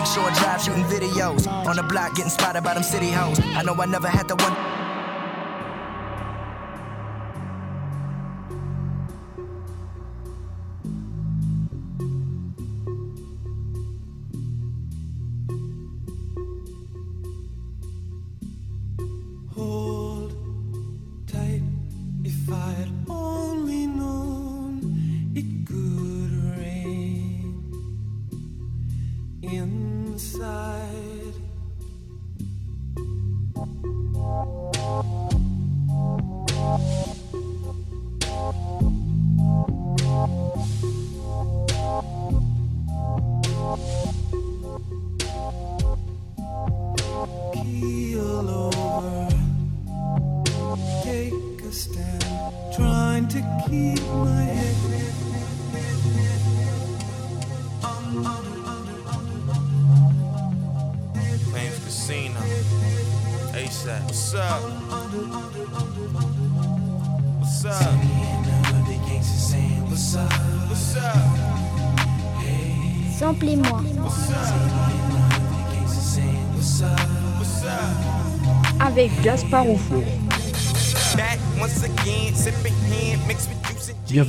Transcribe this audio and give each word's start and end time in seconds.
Lakeshore 0.00 0.30
Drive 0.30 0.62
shooting 0.62 0.84
videos. 0.84 1.46
On 1.46 1.76
the 1.76 1.82
block 1.82 2.14
getting 2.14 2.30
spotted 2.30 2.64
by 2.64 2.72
them 2.72 2.82
city 2.82 3.10
hoes. 3.10 3.38
I 3.54 3.62
know 3.62 3.74
I 3.74 3.84
never 3.84 4.08
had 4.08 4.28
the 4.28 4.36
one. 4.36 4.79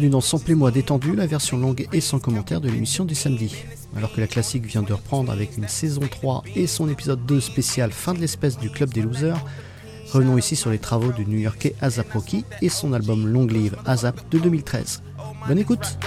Bienvenue 0.01 0.13
dans 0.13 0.21
Samplez-moi 0.21 0.71
détendu, 0.71 1.15
la 1.15 1.27
version 1.27 1.59
longue 1.59 1.87
et 1.93 2.01
sans 2.01 2.17
commentaire 2.17 2.59
de 2.59 2.67
l'émission 2.67 3.05
du 3.05 3.13
samedi. 3.13 3.55
Alors 3.95 4.11
que 4.11 4.19
la 4.19 4.25
classique 4.25 4.65
vient 4.65 4.81
de 4.81 4.93
reprendre 4.93 5.31
avec 5.31 5.57
une 5.59 5.67
saison 5.67 6.01
3 6.09 6.41
et 6.55 6.65
son 6.65 6.89
épisode 6.89 7.23
2 7.27 7.39
spécial 7.39 7.91
fin 7.91 8.15
de 8.15 8.19
l'espèce 8.19 8.57
du 8.57 8.71
Club 8.71 8.91
des 8.91 9.03
Losers, 9.03 9.37
revenons 10.11 10.39
ici 10.39 10.55
sur 10.55 10.71
les 10.71 10.79
travaux 10.79 11.11
du 11.11 11.23
new-yorkais 11.27 11.75
Azap 11.81 12.11
Rocky 12.13 12.45
et 12.63 12.69
son 12.69 12.93
album 12.93 13.27
Long 13.27 13.45
Live 13.45 13.75
Azap 13.85 14.27
de 14.31 14.39
2013. 14.39 15.03
Bonne 15.47 15.59
écoute. 15.59 15.99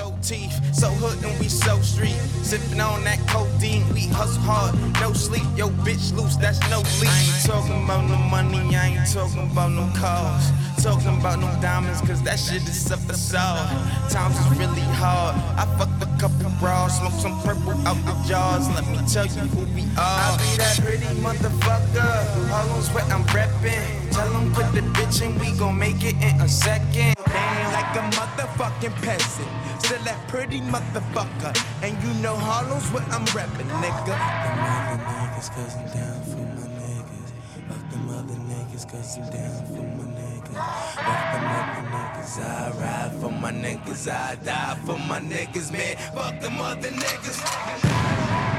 Talking 10.85 11.17
about 11.19 11.41
no 11.41 11.49
diamonds, 11.63 12.03
cause 12.03 12.23
that 12.25 12.39
shit 12.39 12.61
is 12.69 12.91
a 12.91 12.99
facade. 12.99 13.73
Times 14.11 14.37
is 14.37 14.59
really 14.59 14.85
hard. 15.01 15.35
I 15.57 15.65
fucked 15.79 15.97
a 16.05 16.09
couple 16.21 16.53
bras, 16.61 17.01
smoke 17.01 17.17
some 17.25 17.41
purple 17.41 17.73
out 17.89 17.97
the 18.05 18.13
jars. 18.29 18.69
Let 18.69 18.87
me 18.93 19.01
tell 19.09 19.25
you 19.25 19.49
who 19.49 19.65
we 19.73 19.89
are. 19.97 20.37
I 20.37 20.37
be 20.37 20.61
that 20.61 20.77
pretty 20.85 21.09
motherfucker. 21.25 22.13
Harlem's 22.53 22.93
where 22.93 23.05
I'm 23.05 23.25
reppin'. 23.33 24.13
Tell 24.13 24.29
'em 24.37 24.53
put 24.53 24.69
the 24.77 24.83
bitch 24.93 25.23
in, 25.25 25.39
we 25.39 25.57
gon' 25.57 25.79
make 25.79 26.05
it 26.05 26.21
in 26.21 26.39
a 26.43 26.49
second. 26.49 27.17
Ain't 27.33 27.73
like 27.73 27.97
a 27.97 28.05
motherfucking 28.21 28.95
peasant. 29.01 29.49
Still 29.81 30.03
that 30.05 30.21
pretty 30.29 30.61
motherfucker. 30.61 31.57
And 31.81 31.97
you 32.05 32.13
know 32.21 32.37
Harlem's 32.37 32.93
what 32.93 33.09
I'm 33.09 33.25
reppin', 33.33 33.73
nigga. 33.81 34.13
Them 34.45 34.61
other 34.69 35.01
niggas 35.01 35.49
cause 35.49 35.77
I'm 35.81 35.89
down 35.97 36.21
for 36.29 36.45
my 36.61 36.69
niggas. 36.77 37.31
Fuck 37.69 37.85
them 37.91 38.05
other 38.11 38.39
niggas 38.53 38.85
cause 38.85 39.17
I'm 39.17 39.31
down 39.33 39.65
for 39.65 39.81
my 39.81 40.05
niggas. 40.13 40.14
Fuck 40.55 41.35
other 41.35 41.83
niggas, 41.91 42.39
I 42.41 42.71
ride 42.81 43.13
for 43.21 43.31
my 43.31 43.53
niggas, 43.53 44.09
I 44.11 44.37
die 44.37 44.77
for 44.87 44.99
my 44.99 45.21
niggas, 45.21 45.73
man. 45.73 45.97
Fuck 46.15 46.41
them 46.41 46.61
other 46.61 46.91
niggas. 46.91 48.54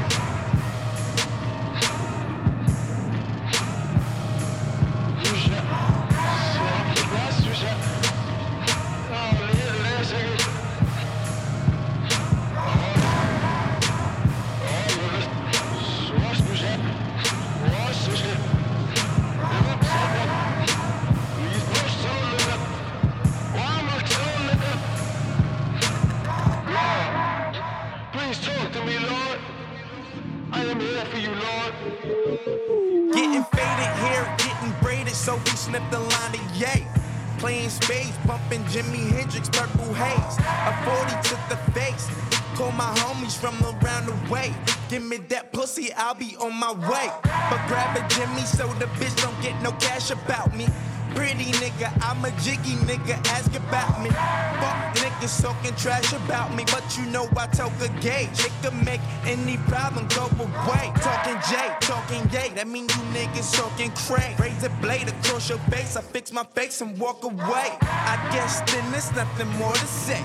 Give 44.95 45.03
me 45.03 45.17
that 45.28 45.51
pussy, 45.51 45.91
I'll 45.91 46.16
be 46.16 46.38
on 46.38 46.53
my 46.56 46.72
way. 46.72 47.11
But 47.22 47.59
grab 47.67 47.97
a 47.97 48.07
Jimmy 48.16 48.44
so 48.47 48.66
the 48.79 48.85
bitch 48.95 49.13
don't 49.22 49.35
get 49.41 49.61
no 49.61 49.73
cash 49.73 50.09
about 50.09 50.56
me. 50.56 50.67
Pretty 51.13 51.51
nigga, 51.59 51.91
I'm 52.01 52.23
a 52.23 52.31
jiggy 52.39 52.79
nigga, 52.88 53.19
ask 53.28 53.53
about 53.57 54.01
me. 54.01 54.09
Fuck 54.09 54.95
niggas 54.95 55.41
talking 55.41 55.75
trash 55.75 56.13
about 56.13 56.55
me, 56.55 56.63
but 56.72 56.97
you 56.97 57.05
know 57.07 57.28
I 57.35 57.47
talk 57.47 57.73
a 57.81 57.89
gauge. 58.00 58.39
It 58.39 58.53
can 58.63 58.85
make 58.85 59.01
any 59.25 59.57
problem 59.67 60.07
go 60.16 60.28
away. 60.39 60.94
Talking 61.03 61.39
J, 61.50 61.75
talking 61.81 62.23
yay, 62.31 62.55
that 62.55 62.66
mean 62.66 62.84
you 62.84 63.03
niggas 63.11 63.53
talking 63.53 63.91
cray. 64.07 64.34
Raise 64.39 64.63
a 64.63 64.69
blade 64.79 65.09
across 65.09 65.50
your 65.50 65.59
face, 65.67 65.97
I 65.97 66.03
fix 66.03 66.31
my 66.31 66.45
face 66.55 66.79
and 66.79 66.97
walk 66.97 67.22
away. 67.25 67.67
I 67.81 68.16
guess 68.31 68.61
then 68.72 68.89
there's 68.94 69.11
nothing 69.11 69.50
more 69.59 69.73
to 69.73 69.88
say. 69.88 70.23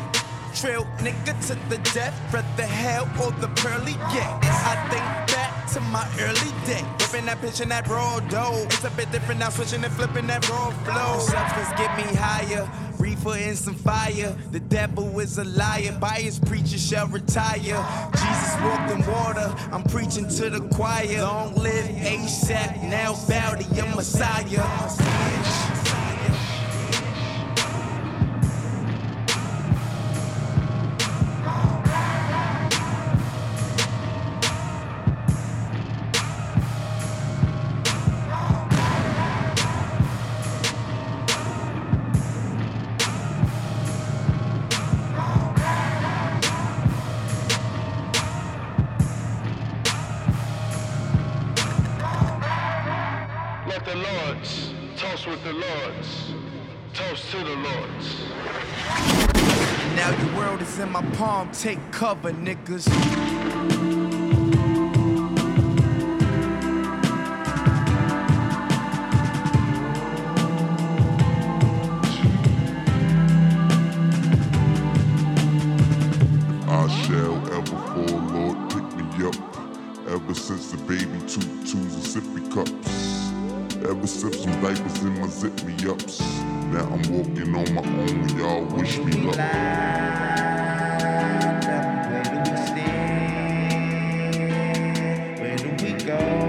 Trail 0.54 0.84
nigga 0.98 1.34
to 1.46 1.54
the 1.68 1.78
death, 1.94 2.14
rather 2.32 2.66
hell 2.66 3.08
or 3.22 3.30
the 3.40 3.48
pearly 3.56 3.92
gates. 4.12 4.58
I 4.66 4.76
think 4.90 5.04
back 5.34 5.66
to 5.72 5.80
my 5.80 6.06
early 6.20 6.52
days. 6.66 6.84
Whipping 6.98 7.26
that 7.26 7.40
pitch 7.40 7.60
and 7.60 7.70
that 7.70 7.88
raw 7.88 8.20
dough. 8.20 8.64
It's 8.66 8.84
a 8.84 8.90
bit 8.90 9.10
different 9.12 9.40
now, 9.40 9.50
switching 9.50 9.84
and 9.84 9.92
flipping 9.92 10.26
that 10.26 10.48
raw 10.48 10.70
flow. 10.84 11.18
Substance 11.20 11.68
get 11.78 11.96
me 11.96 12.14
higher. 12.16 12.68
Reefer 12.98 13.36
and 13.36 13.56
some 13.56 13.74
fire. 13.74 14.36
The 14.50 14.60
devil 14.60 15.18
is 15.20 15.38
a 15.38 15.44
liar. 15.44 15.96
Bias 15.98 16.38
preacher 16.38 16.78
shall 16.78 17.06
retire. 17.06 17.80
Jesus 18.12 18.56
walked 18.60 18.90
in 18.92 19.06
water. 19.06 19.54
I'm 19.72 19.84
preaching 19.84 20.28
to 20.28 20.50
the 20.50 20.60
choir. 20.74 21.22
Long 21.22 21.54
live 21.54 21.86
ASAP. 21.86 22.82
Now 22.90 23.14
bow 23.28 23.54
to 23.54 23.74
your 23.74 23.86
Messiah. 23.94 25.69
Take 61.60 61.78
cover, 61.92 62.32
niggas. 62.32 63.99
show. 96.10 96.39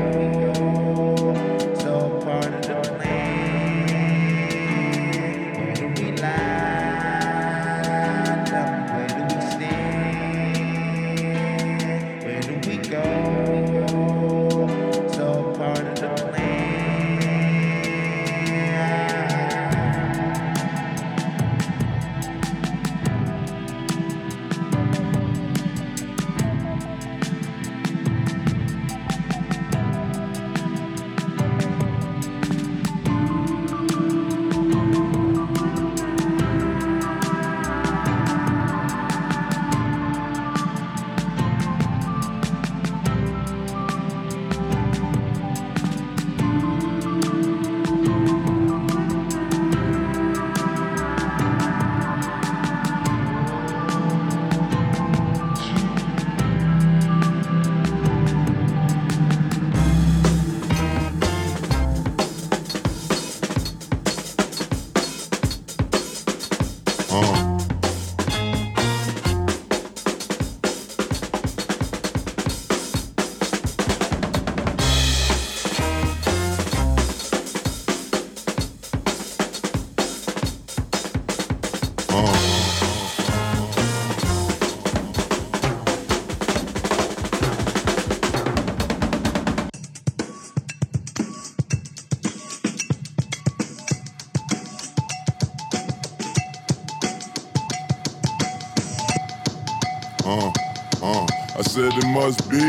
Said 101.82 101.98
it 101.98 102.08
must 102.08 102.50
be, 102.50 102.62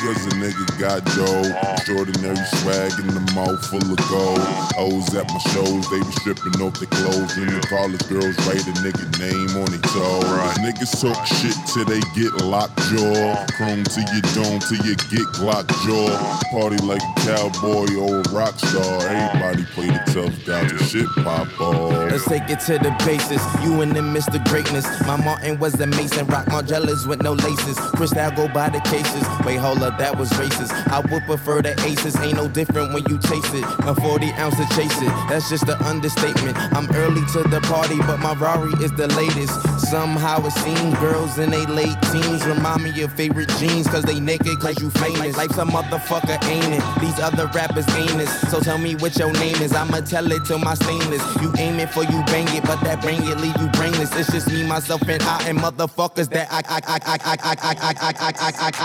cause 0.00 0.24
a 0.26 0.32
nigga 0.40 0.64
got 0.80 1.04
dough. 1.16 1.72
Extraordinary 1.72 2.36
swag 2.60 2.92
in 3.00 3.08
the 3.12 3.24
mouth 3.34 3.60
full 3.68 3.84
of 3.84 4.00
gold. 4.08 4.40
Hoes 4.72 5.14
at 5.14 5.28
my 5.28 5.38
shows, 5.52 5.84
they 5.90 6.00
be 6.00 6.12
stripping 6.24 6.56
off 6.62 6.72
their 6.80 6.88
clothes. 6.88 7.36
And 7.36 7.50
the 7.50 7.66
college 7.68 8.04
girls 8.08 8.36
write 8.48 8.64
a 8.64 8.74
nigga 8.80 9.04
name 9.20 9.52
on 9.60 9.68
their 9.68 9.84
toe. 9.92 10.24
Niggas 10.64 10.96
talk 10.96 11.26
shit 11.26 11.56
till 11.72 11.84
they 11.84 12.00
get 12.16 12.32
locked 12.44 12.78
jaw. 12.88 13.44
Chrome 13.56 13.84
to 13.84 14.00
your 14.00 14.24
dome 14.32 14.60
till 14.60 14.80
you 14.80 14.96
get 15.12 15.26
Glock 15.36 15.68
jaw. 15.84 16.08
Party 16.50 16.80
like 16.88 17.02
a 17.02 17.14
cowboy 17.20 17.88
or 18.00 18.20
a 18.20 18.28
rock 18.32 18.56
star. 18.58 19.33
Everybody 19.44 19.72
play 19.74 19.86
the 19.88 20.12
tough 20.12 20.46
guy 20.46 20.66
till 20.66 20.78
shit 20.78 21.06
pop 21.22 21.60
off. 21.60 21.92
Let's 22.10 22.24
take 22.24 22.48
it 22.48 22.60
to 22.60 22.78
the 22.78 22.94
basis. 23.04 23.42
You 23.62 23.82
and 23.82 23.94
them 23.94 24.14
Mr. 24.14 24.42
Greatness. 24.48 24.86
My 25.06 25.16
Martin 25.16 25.58
was 25.58 25.78
a 25.80 25.86
Mason. 25.86 26.26
Rock 26.28 26.46
Margielas 26.46 27.06
with 27.06 27.22
no 27.22 27.34
laces. 27.34 27.78
Cristal 27.92 28.30
go 28.30 28.48
by 28.48 28.70
the 28.70 28.80
cases. 28.80 29.22
Wait, 29.44 29.56
hold 29.56 29.82
up, 29.82 29.98
that 29.98 30.16
was 30.16 30.30
racist. 30.30 30.72
I 30.88 31.00
would 31.00 31.24
prefer 31.24 31.60
the 31.60 31.78
aces. 31.84 32.16
Ain't 32.20 32.36
no 32.36 32.48
different 32.48 32.94
when 32.94 33.04
you 33.08 33.18
chase 33.18 33.52
it. 33.52 33.64
A 33.86 33.94
40 33.94 34.30
ounce 34.32 34.56
to 34.56 34.66
chase 34.74 34.96
it. 35.02 35.12
That's 35.28 35.50
just 35.50 35.68
an 35.68 35.80
understatement. 35.82 36.56
I'm 36.72 36.88
early 36.96 37.24
to 37.34 37.42
the 37.42 37.60
party, 37.64 37.98
but 37.98 38.20
my 38.20 38.32
Rari 38.34 38.72
is 38.82 38.92
the 38.92 39.08
latest. 39.08 39.52
Somehow 39.90 40.44
it 40.46 40.52
seems 40.52 40.98
girls 41.00 41.38
in 41.38 41.50
they 41.50 41.66
late 41.66 42.00
teens 42.10 42.46
remind 42.46 42.82
me 42.82 43.02
of 43.02 43.12
favorite 43.12 43.50
jeans. 43.58 43.86
Cause 43.88 44.04
they 44.04 44.20
naked, 44.20 44.58
cause 44.60 44.80
you 44.80 44.88
famous. 44.90 45.36
Life's 45.36 45.58
a 45.58 45.64
motherfucker, 45.64 46.42
ain't 46.48 46.72
it? 46.72 47.00
These 47.00 47.18
other 47.20 47.46
rappers 47.48 47.86
ain't 47.94 48.20
it. 48.20 48.28
So 48.48 48.60
tell 48.60 48.78
me 48.78 48.94
what 48.96 49.16
your 49.18 49.33
name 49.40 49.56
is. 49.62 49.72
I'ma 49.74 50.00
tell 50.00 50.30
it 50.30 50.44
to 50.46 50.58
my 50.58 50.74
stainless. 50.74 51.22
You 51.42 51.52
aim 51.58 51.78
it 51.80 51.90
for 51.90 52.02
you 52.04 52.22
bang 52.26 52.46
it, 52.56 52.64
but 52.64 52.80
that 52.82 53.02
bang 53.02 53.22
it 53.22 53.38
leave 53.38 53.56
you 53.60 53.68
brainless. 53.78 54.14
It's 54.16 54.30
just 54.32 54.48
me, 54.48 54.66
myself, 54.66 55.02
and 55.08 55.22
I, 55.22 55.48
and 55.48 55.58
motherfuckers 55.58 56.28
that 56.30 56.48
I, 56.50 56.62
I, 56.68 56.80
I, 56.86 56.98
I, 57.04 57.18
I, 57.24 57.38
I, 57.44 57.54
I, 57.54 58.14
I, 58.14 58.80
I, 58.80 58.84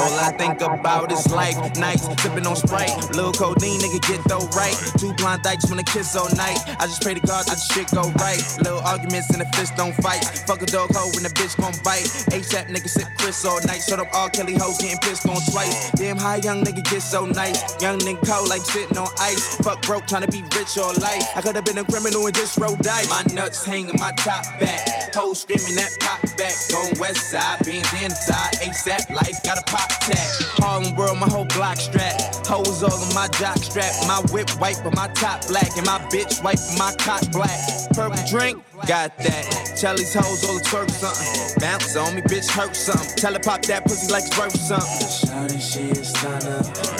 all 0.00 0.14
I 0.20 0.32
think 0.38 0.60
about 0.62 1.12
is 1.12 1.30
life, 1.30 1.56
nights, 1.78 2.04
sipping 2.22 2.46
on 2.46 2.56
Sprite. 2.56 2.90
Little 3.16 3.32
codeine, 3.32 3.80
nigga, 3.80 4.00
get 4.08 4.20
though 4.28 4.46
right. 4.56 4.76
Two 4.98 5.12
blind 5.14 5.42
dykes 5.42 5.68
wanna 5.70 5.84
kiss 5.84 6.14
all 6.16 6.28
night. 6.36 6.58
I 6.78 6.86
just 6.86 7.02
pray 7.02 7.14
to 7.14 7.20
God 7.20 7.46
the 7.46 7.56
shit 7.56 7.90
go 7.90 8.02
right. 8.20 8.40
Little 8.58 8.80
arguments 8.80 9.30
and 9.30 9.40
the 9.40 9.46
fist 9.56 9.74
don't 9.76 9.94
fight. 10.02 10.24
Fuck 10.46 10.62
a 10.62 10.66
dog 10.66 10.90
hoe 10.94 11.10
when 11.14 11.22
the 11.24 11.30
bitch 11.30 11.56
gon' 11.60 11.72
bite. 11.84 12.08
ASAP 12.34 12.66
nigga 12.68 12.88
sit 12.88 13.06
Chris 13.18 13.44
all 13.44 13.60
night. 13.66 13.82
Shut 13.88 14.00
up 14.00 14.08
all 14.14 14.28
Kelly 14.28 14.54
hoes 14.54 14.78
getting 14.78 14.98
pissed 14.98 15.26
on 15.28 15.40
twice. 15.50 15.90
Damn, 15.92 16.18
how 16.18 16.34
young 16.36 16.64
nigga 16.64 16.82
get 16.90 17.02
so 17.02 17.26
nice. 17.26 17.49
Young 17.80 18.00
and 18.06 18.18
cold 18.26 18.48
like 18.48 18.62
sitting 18.62 18.96
on 18.98 19.08
ice. 19.18 19.56
Fuck 19.56 19.82
broke, 19.82 20.06
tryna 20.06 20.30
be 20.30 20.42
rich 20.56 20.78
all 20.78 20.94
life. 21.00 21.24
I 21.36 21.40
could've 21.42 21.64
been 21.64 21.78
a 21.78 21.84
criminal 21.84 22.26
and 22.26 22.34
just 22.34 22.58
roll 22.58 22.76
dice. 22.76 23.08
My 23.10 23.22
nuts 23.34 23.64
hanging 23.64 23.98
my 23.98 24.12
top 24.12 24.44
back. 24.60 25.14
Hoes 25.14 25.42
screaming 25.42 25.74
that 25.76 25.90
pop 26.00 26.20
back. 26.36 26.54
Going 26.70 26.98
west 26.98 27.30
side, 27.30 27.64
being 27.64 27.84
inside. 28.02 28.54
ASAP 28.62 29.10
life 29.14 29.42
got 29.42 29.58
a 29.58 29.64
pop 29.70 29.88
tag. 30.00 30.18
Harlem 30.60 30.94
world, 30.96 31.18
my 31.18 31.28
whole 31.28 31.46
block 31.46 31.76
strap. 31.76 32.20
Hoes 32.46 32.82
all 32.82 32.92
on 32.92 33.14
my 33.14 33.28
jock 33.38 33.58
strap. 33.58 33.92
My 34.06 34.20
whip 34.32 34.50
white, 34.60 34.80
but 34.84 34.94
my 34.94 35.08
top 35.08 35.46
black. 35.48 35.76
And 35.76 35.86
my 35.86 35.98
bitch 36.10 36.42
white, 36.42 36.60
but 36.70 36.78
my 36.78 36.94
cock 36.98 37.22
black. 37.32 37.58
Purple 37.92 38.22
drink, 38.28 38.62
got 38.86 39.16
that. 39.18 39.76
Charlie's 39.80 40.14
hoes 40.14 40.44
all 40.44 40.54
the 40.54 40.64
twerk 40.64 40.90
something. 40.90 41.60
Bounce 41.60 41.96
on 41.96 42.14
me, 42.14 42.22
bitch, 42.22 42.50
hurt 42.50 42.76
something. 42.76 43.16
Tell 43.16 43.32
her 43.32 43.40
pop 43.40 43.62
that 43.62 43.84
pussy 43.84 44.12
like 44.12 44.24
it's 44.26 44.38
worth 44.38 44.56
something. 44.56 45.06
Shawty, 45.06 45.60
she 45.60 45.90
is 45.90 46.08
stunner. 46.10 46.99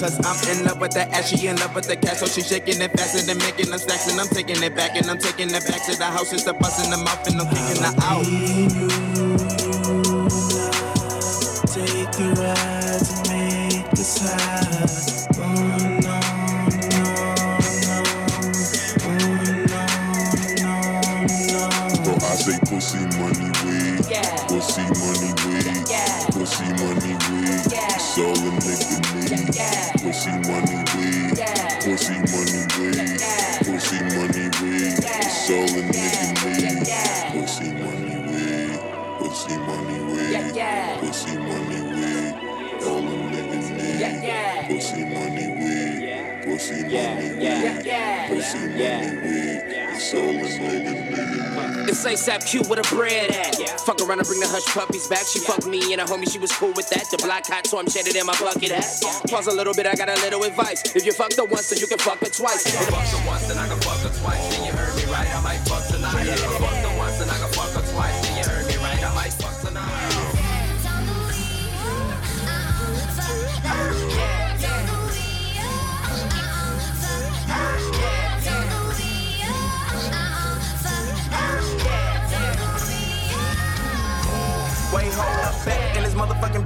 Cause 0.00 0.16
I'm 0.24 0.56
in 0.56 0.64
love 0.64 0.80
with 0.80 0.92
that 0.92 1.12
ass, 1.12 1.28
she 1.28 1.46
in 1.46 1.56
love 1.56 1.74
with 1.74 1.84
the 1.86 1.94
cash, 1.94 2.20
so 2.20 2.26
she 2.26 2.40
shaking 2.40 2.80
it 2.80 2.90
faster 2.92 3.18
than 3.18 3.36
then 3.36 3.46
making 3.46 3.68
them 3.68 3.78
stacks, 3.78 4.10
and 4.10 4.18
I'm 4.18 4.28
taking 4.28 4.62
it 4.62 4.74
back, 4.74 4.96
and 4.96 5.10
I'm 5.10 5.18
taking 5.18 5.50
it 5.50 5.66
back 5.68 5.84
to 5.84 5.98
the 5.98 6.06
house, 6.06 6.30
just 6.30 6.46
a 6.48 6.54
busting 6.54 6.90
them 6.90 7.06
off, 7.06 7.26
and 7.28 7.38
I'm 7.38 7.46
kicking 7.52 7.82
her 7.84 7.92
out. 8.00 8.24
Take 11.68 12.16
a 12.16 12.32
ride 12.40 13.04
to 13.04 13.14
make 13.28 13.92
us 13.92 14.16
high. 14.24 15.36
Oh 15.36 15.44
no, 16.00 16.20
Bro, 22.04 22.14
I 22.24 22.34
say 22.40 22.58
pussy 22.64 23.04
money 23.20 23.52
weed, 23.68 24.00
pussy 24.48 24.80
money 24.96 25.30
weed, 25.44 25.68
pussy 26.32 26.64
money 26.80 27.12
weed. 27.28 27.68
It's 27.68 28.18
all 28.18 28.32
a 28.32 28.50
nigga 28.58 29.00
need. 29.02 29.09
Pussy 29.30 29.38
money 29.38 30.82
weed, 30.96 31.38
pussy 31.84 32.18
money 32.18 32.66
weed, 32.74 32.98
pussy 33.62 33.98
money 34.10 34.50
weed. 34.58 34.98
All 35.46 35.70
a 35.70 35.82
nigga 35.86 36.26
need. 36.42 36.82
Pussy 37.30 37.70
money 37.70 38.16
weed, 38.26 38.80
pussy 39.20 39.56
money 39.56 39.98
weed, 40.10 40.50
pussy 40.98 41.36
money 41.38 41.80
weed. 41.94 42.34
All 42.82 43.06
a 43.06 43.14
nigga 43.30 43.58
need. 43.78 44.66
Pussy 44.68 45.04
money 45.04 45.46
weed, 45.62 46.42
pussy 46.42 46.82
money 46.82 47.28
weed, 47.38 48.26
pussy 48.28 48.66
money. 48.66 49.19
It's 51.90 52.04
ASAP 52.06 52.46
Q 52.46 52.62
with 52.70 52.78
a 52.78 52.94
bread 52.94 53.32
at. 53.32 53.58
Fuck 53.80 54.00
around 54.00 54.20
and 54.20 54.28
bring 54.28 54.38
the 54.38 54.46
hush 54.46 54.62
puppies 54.66 55.08
back. 55.08 55.26
She 55.26 55.40
fucked 55.40 55.66
me 55.66 55.90
and 55.90 56.00
a 56.00 56.04
homie, 56.04 56.30
she 56.30 56.38
was 56.38 56.52
cool 56.52 56.72
with 56.74 56.88
that. 56.90 57.10
The 57.10 57.18
black 57.18 57.48
hot, 57.48 57.66
so 57.66 57.80
I'm 57.80 57.90
shaded 57.90 58.14
in 58.14 58.24
my 58.26 58.36
bucket 58.38 58.70
hat. 58.70 58.86
Pause 59.28 59.48
a 59.48 59.52
little 59.52 59.74
bit, 59.74 59.88
I 59.88 59.96
got 59.96 60.08
a 60.08 60.14
little 60.22 60.44
advice. 60.44 60.94
If 60.94 61.04
you 61.04 61.12
fuck 61.12 61.30
the 61.30 61.44
once, 61.46 61.70
then 61.70 61.80
you 61.80 61.88
can 61.88 61.98
fuck 61.98 62.22
it 62.22 62.32
twice. 62.32 62.64
If 62.64 62.78
I 62.78 62.84
fucked 62.94 63.10
her 63.10 63.26
once, 63.26 63.48
then 63.48 63.58
I 63.58 63.66
can 63.66 63.80
fuck 63.82 63.98
her 64.06 64.20
twice. 64.22 64.38
Then 64.54 64.66
you 64.66 64.72
heard 64.72 64.94
me 64.94 65.04
right, 65.10 65.34
I 65.34 65.40
might 65.42 65.58
fuck 65.66 65.84
tonight. 65.88 66.69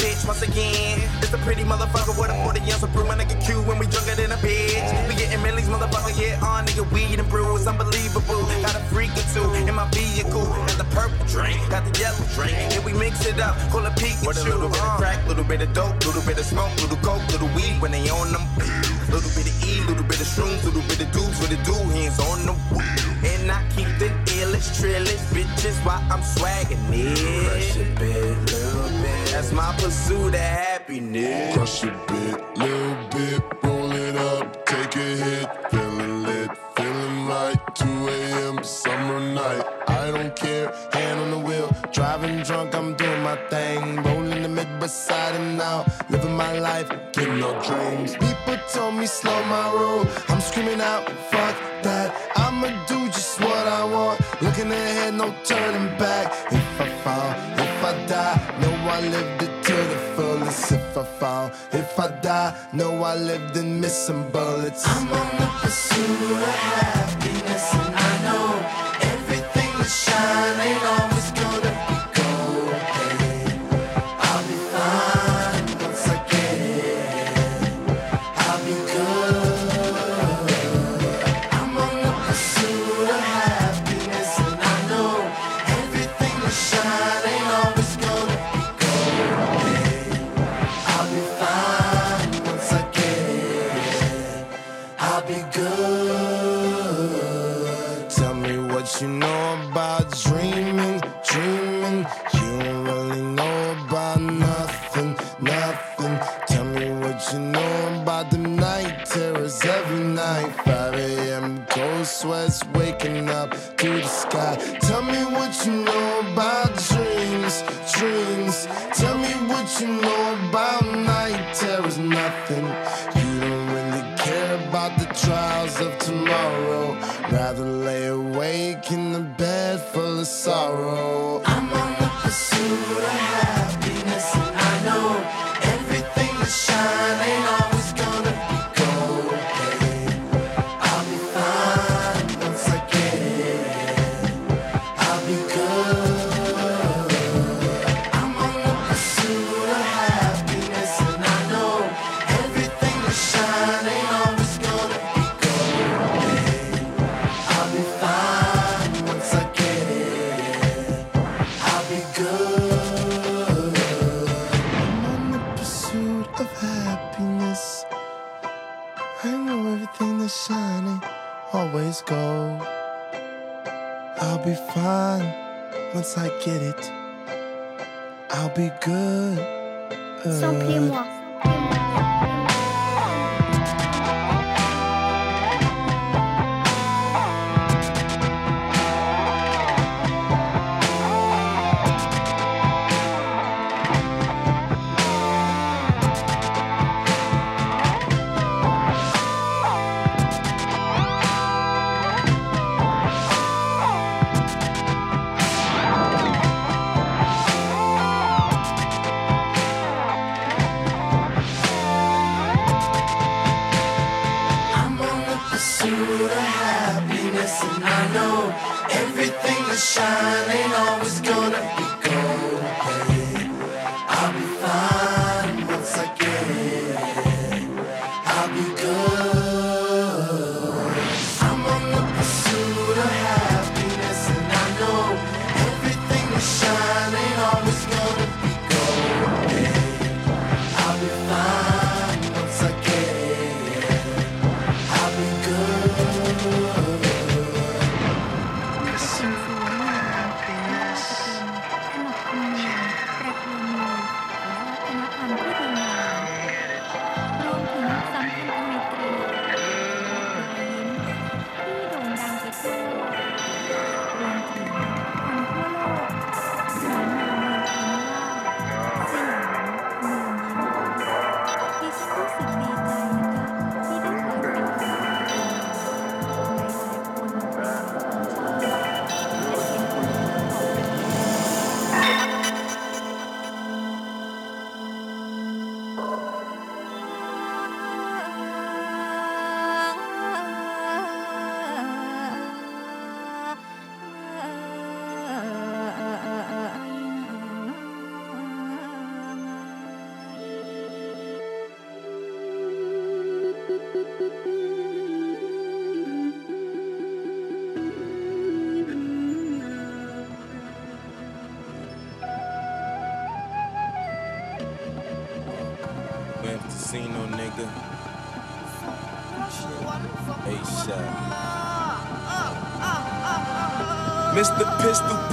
Bitch 0.05 0.27
once 0.27 0.43
again. 0.43 1.01
It's 1.23 1.33
a 1.33 1.39
pretty 1.39 1.63
motherfucker 1.63 2.19
with 2.19 2.31
a 2.31 2.37
40 2.45 2.61
ounce 2.73 2.83
of 2.83 2.93
brew. 2.93 3.05
My 3.05 3.15
nigga 3.15 3.39
Q 3.45 3.63
when 3.63 3.79
we 3.79 3.87
drunker 3.87 4.15
than 4.15 4.33
a 4.33 4.37
bitch. 4.37 5.09
We 5.09 5.15
getting 5.15 5.43
millies, 5.43 5.69
motherfucker, 5.69 6.15
yeah, 6.21 6.45
on 6.45 6.67
nigga 6.67 6.85
weed 6.93 7.19
and 7.19 7.29
brew. 7.29 7.57
It's 7.57 7.67
unbelievable. 7.67 8.43
Got 8.63 8.77
a 8.77 8.83
freak 8.93 9.11
or 9.13 9.27
two 9.33 9.47
in 9.69 9.75
my 9.75 9.89
vehicle. 9.91 10.45
Got 10.45 10.79
the 10.79 10.89
purple 10.91 11.27
drink, 11.27 11.59
got 11.71 11.85
the 11.85 11.93
yellow 11.99 12.25
drink. 12.35 12.55
And 12.75 12.85
we 12.85 12.93
mix 12.93 13.27
it 13.27 13.41
up, 13.41 13.57
call 13.71 13.87
it 13.87 13.95
Pikachu. 13.95 14.27
With 14.27 14.39
a 14.39 14.45
little 14.45 14.69
bit 14.69 14.81
of 14.81 14.89
uh. 14.89 14.97
crack, 14.97 15.27
little 15.27 15.45
bit 15.45 15.63
of 15.63 15.73
dope, 15.73 15.97
little 16.07 16.23
bit 16.23 16.39
of 16.39 16.47
smoke, 16.47 16.75
little 16.83 16.99
coke, 16.99 17.25
little 17.33 17.49
weed 17.55 17.81
when 17.81 17.93
they 17.93 18.09
on 18.11 18.33
them. 18.33 18.45
Little 19.11 19.31
bit 19.37 19.47
of 19.47 19.57
E, 19.65 19.81
little 19.87 20.05
bit 20.05 20.21
of 20.21 20.27
shrooms, 20.27 20.65
little 20.65 20.83
bit 20.83 21.01
of 21.01 21.11
dudes 21.13 21.39
with 21.41 21.51
the 21.51 21.59
do 21.65 21.77
hands 21.95 22.19
on 22.19 22.47
the 22.47 22.55
wheel. 22.75 23.34
And 23.45 23.53
I 23.53 23.63
keep 23.77 23.87
the 23.99 24.09
illest, 24.33 24.81
trillest 24.81 25.27
bitches 25.35 25.77
while 25.85 26.03
I'm 26.11 26.23
swagging 26.23 26.79
it. 26.91 27.47
Crush 27.47 27.77
a 27.77 27.85
bit, 28.01 28.39
little 28.51 28.89
bit. 29.03 29.29
That's 29.33 29.53
my 29.53 29.71
pursuit 29.77 30.29
of 30.29 30.41
happiness. 30.41 31.55
Crush 31.55 31.83
a 31.83 31.91
bit, 32.09 32.41
little 32.57 33.09
bit, 33.11 33.43
roll 33.63 33.93
it 33.93 34.17
up, 34.17 34.65
take 34.65 34.97
a 34.97 34.99
hit, 34.99 35.71
feeling 35.71 36.23
lit, 36.23 36.51
feeling 36.75 37.27
right. 37.27 37.61
2 37.75 37.85
a.m. 37.85 38.65
summer 38.65 39.21
night, 39.21 39.67
I 39.89 40.11
don't 40.11 40.35
care, 40.35 40.73
hand 40.93 41.21
on 41.21 41.31
the 41.33 41.39
wheel, 41.39 41.71
driving 41.93 42.43
drunk, 42.45 42.75
I'm 42.75 42.95
doing 42.95 43.23
my 43.23 43.37
thing, 43.51 44.03
rolling 44.05 44.43
the 44.43 44.49
mid 44.49 44.81
beside 44.81 45.35
and 45.35 45.59
now, 45.59 45.85
living 46.09 46.35
my 46.35 46.59
life, 46.61 46.89
getting 47.13 47.41
no 47.41 47.53
dreams. 47.63 48.13
People 48.15 48.57
told 48.73 48.95
me 48.95 49.07
slow 49.07 49.45
my 49.45 49.71
roll, 49.75 50.07
I'm 50.29 50.41
screaming 50.41 50.81
out, 50.81 51.11
fuck 51.31 51.57
that, 51.83 52.15
looking 54.65 54.73
ahead, 54.73 55.15
no 55.15 55.35
turning 55.45 55.99
back. 55.99 56.33
If 56.53 56.81
I 56.81 56.89
fall, 57.03 57.31
if 57.59 57.85
I 57.85 58.07
die, 58.07 58.59
know 58.61 58.75
I 58.91 59.01
lived 59.01 59.43
it 59.43 59.65
to 59.65 59.73
the 59.73 59.99
fullest. 60.17 60.73
If 60.73 60.99
I 60.99 61.05
fall, 61.05 61.53
if 61.73 61.99
I 61.99 62.09
die, 62.21 62.55
know 62.73 63.03
I 63.03 63.15
lived 63.17 63.57
missed 63.65 64.07
some 64.07 64.31
bullets. 64.31 64.85
I'm 64.87 65.13
on 65.13 65.37
the 65.39 65.47
pursuit 65.61 66.31
of 66.31 66.47
happiness, 66.47 67.75
and 67.75 67.95
I 67.95 68.13
know 68.27 68.49
everything 69.13 69.71
that 69.79 69.91
shine 69.91 70.44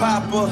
Popper, 0.02 0.50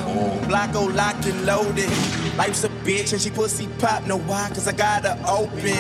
Blocko 0.47 0.95
locked 0.95 1.25
and 1.25 1.43
loaded. 1.43 1.89
Life's 2.37 2.63
a 2.65 2.69
bitch 2.85 3.13
and 3.13 3.19
she 3.19 3.31
pussy 3.31 3.67
pop. 3.79 4.05
Know 4.05 4.19
why? 4.19 4.47
Cause 4.49 4.67
I 4.67 4.73
got 4.73 5.05
her 5.05 5.17
open. 5.27 5.73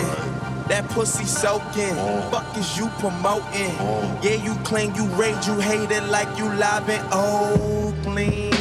That 0.69 0.89
pussy 0.89 1.23
soaking. 1.25 1.93
Fuck 2.31 2.57
is 2.57 2.79
you 2.79 2.87
promoting? 2.97 3.69
Yeah, 4.23 4.43
you 4.43 4.55
claim 4.63 4.95
you 4.95 5.05
rage, 5.09 5.45
you 5.45 5.59
hate 5.59 5.91
it 5.91 6.01
like 6.05 6.35
you 6.39 6.45
live 6.45 6.89
in 6.89 6.99
Oakland. 7.11 8.55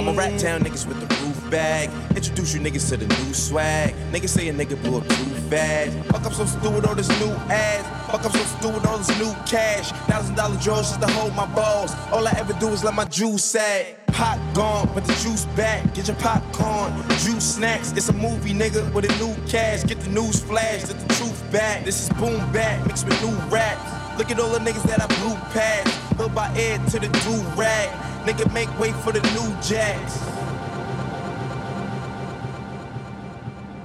I'm 0.00 0.08
a 0.08 0.12
rat 0.12 0.40
town 0.40 0.62
niggas 0.62 0.88
with 0.88 0.98
the 0.98 1.14
roof 1.24 1.48
bag. 1.48 1.88
Introduce 2.16 2.54
you 2.54 2.60
niggas 2.60 2.88
to 2.88 2.96
the 2.96 3.06
new 3.06 3.34
swag. 3.34 3.94
Niggas 4.10 4.30
say 4.30 4.48
a 4.48 4.52
nigga 4.52 4.82
blew 4.82 4.98
up 4.98 5.06
too 5.06 5.30
fast. 5.48 5.96
Fuck 6.08 6.24
up 6.24 6.32
so 6.32 6.44
stupid 6.44 6.86
on 6.86 6.96
this 6.96 7.08
new 7.20 7.30
ass. 7.54 8.10
Fuck 8.10 8.24
up 8.24 8.32
so 8.32 8.42
stupid 8.58 8.84
on 8.84 8.98
this 8.98 9.16
new 9.16 9.32
cash. 9.46 9.92
Thousand 10.08 10.34
dollar 10.34 10.56
drawers 10.56 10.88
just 10.88 11.00
to 11.00 11.06
hold 11.12 11.36
my 11.36 11.46
balls. 11.54 11.94
All 12.10 12.26
I 12.26 12.32
ever 12.32 12.52
do 12.54 12.70
is 12.70 12.82
let 12.82 12.94
my 12.94 13.04
juice 13.04 13.44
sag. 13.44 14.03
Pot 14.14 14.38
gone, 14.54 14.88
but 14.94 15.04
the 15.04 15.12
juice 15.14 15.44
back. 15.56 15.92
Get 15.92 16.06
your 16.06 16.16
popcorn, 16.16 16.92
juice 17.18 17.56
snacks. 17.56 17.90
It's 17.96 18.08
a 18.08 18.12
movie, 18.12 18.54
nigga, 18.54 18.92
with 18.94 19.10
a 19.10 19.18
new 19.18 19.34
cast. 19.48 19.88
Get 19.88 19.98
the 19.98 20.10
news 20.10 20.40
flash, 20.40 20.84
get 20.84 21.00
the 21.00 21.14
truth 21.14 21.42
back. 21.50 21.84
This 21.84 22.04
is 22.04 22.08
boom 22.10 22.40
back, 22.52 22.86
mixed 22.86 23.06
with 23.06 23.20
new 23.24 23.34
rap. 23.50 23.76
Look 24.16 24.30
at 24.30 24.38
all 24.38 24.50
the 24.50 24.60
niggas 24.60 24.84
that 24.84 25.02
I 25.02 25.06
blew 25.18 25.34
past. 25.50 25.88
Hood 26.16 26.32
by 26.32 26.48
Air 26.56 26.78
to 26.78 27.00
the 27.00 27.08
do 27.08 27.60
rag. 27.60 27.88
Nigga, 28.24 28.52
make 28.54 28.70
way 28.78 28.92
for 28.92 29.10
the 29.10 29.20
new 29.34 29.50
jacks. 29.60 30.20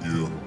Yeah. 0.04 0.39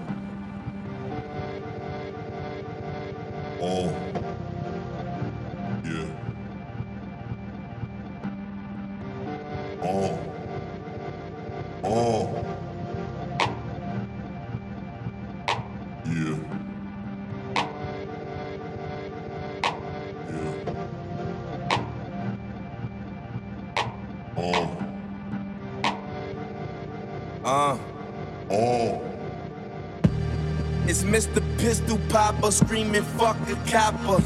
Popper 32.43 32.51
screaming 32.51 33.03
fuck 33.03 33.37
a 33.47 33.55
copper. 33.71 34.21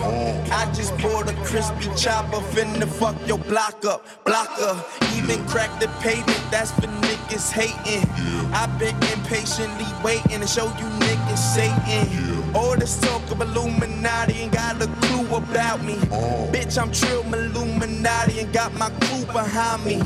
I 0.51 0.65
just 0.73 0.97
bought 0.97 1.29
a 1.29 1.35
crispy 1.45 1.85
chopper, 1.95 2.37
finna 2.49 2.87
fuck 2.87 3.15
your 3.27 3.37
block 3.37 3.85
up, 3.85 4.03
blocker. 4.25 4.83
Even 5.15 5.45
crack 5.45 5.69
the 5.79 5.87
pavement, 6.01 6.41
that's 6.49 6.71
for 6.71 6.87
niggas 6.87 7.51
hating. 7.51 8.09
I've 8.55 8.79
been 8.79 8.95
impatiently 9.13 9.85
waiting 10.03 10.39
to 10.39 10.47
show 10.47 10.65
you 10.65 10.87
niggas 11.05 11.37
Satan. 11.37 12.55
All 12.55 12.75
this 12.75 12.99
talk 12.99 13.21
of 13.29 13.39
Illuminati 13.39 14.33
ain't 14.33 14.51
got 14.51 14.81
a 14.81 14.87
clue 14.87 15.37
about 15.37 15.83
me. 15.83 15.93
Uh. 16.09 16.49
Bitch, 16.51 16.81
I'm 16.81 16.91
Trill 16.91 17.21
Illuminati 17.21 18.39
and 18.39 18.51
got 18.51 18.73
my 18.73 18.89
crew 18.89 19.25
behind 19.25 19.85
me. 19.85 20.01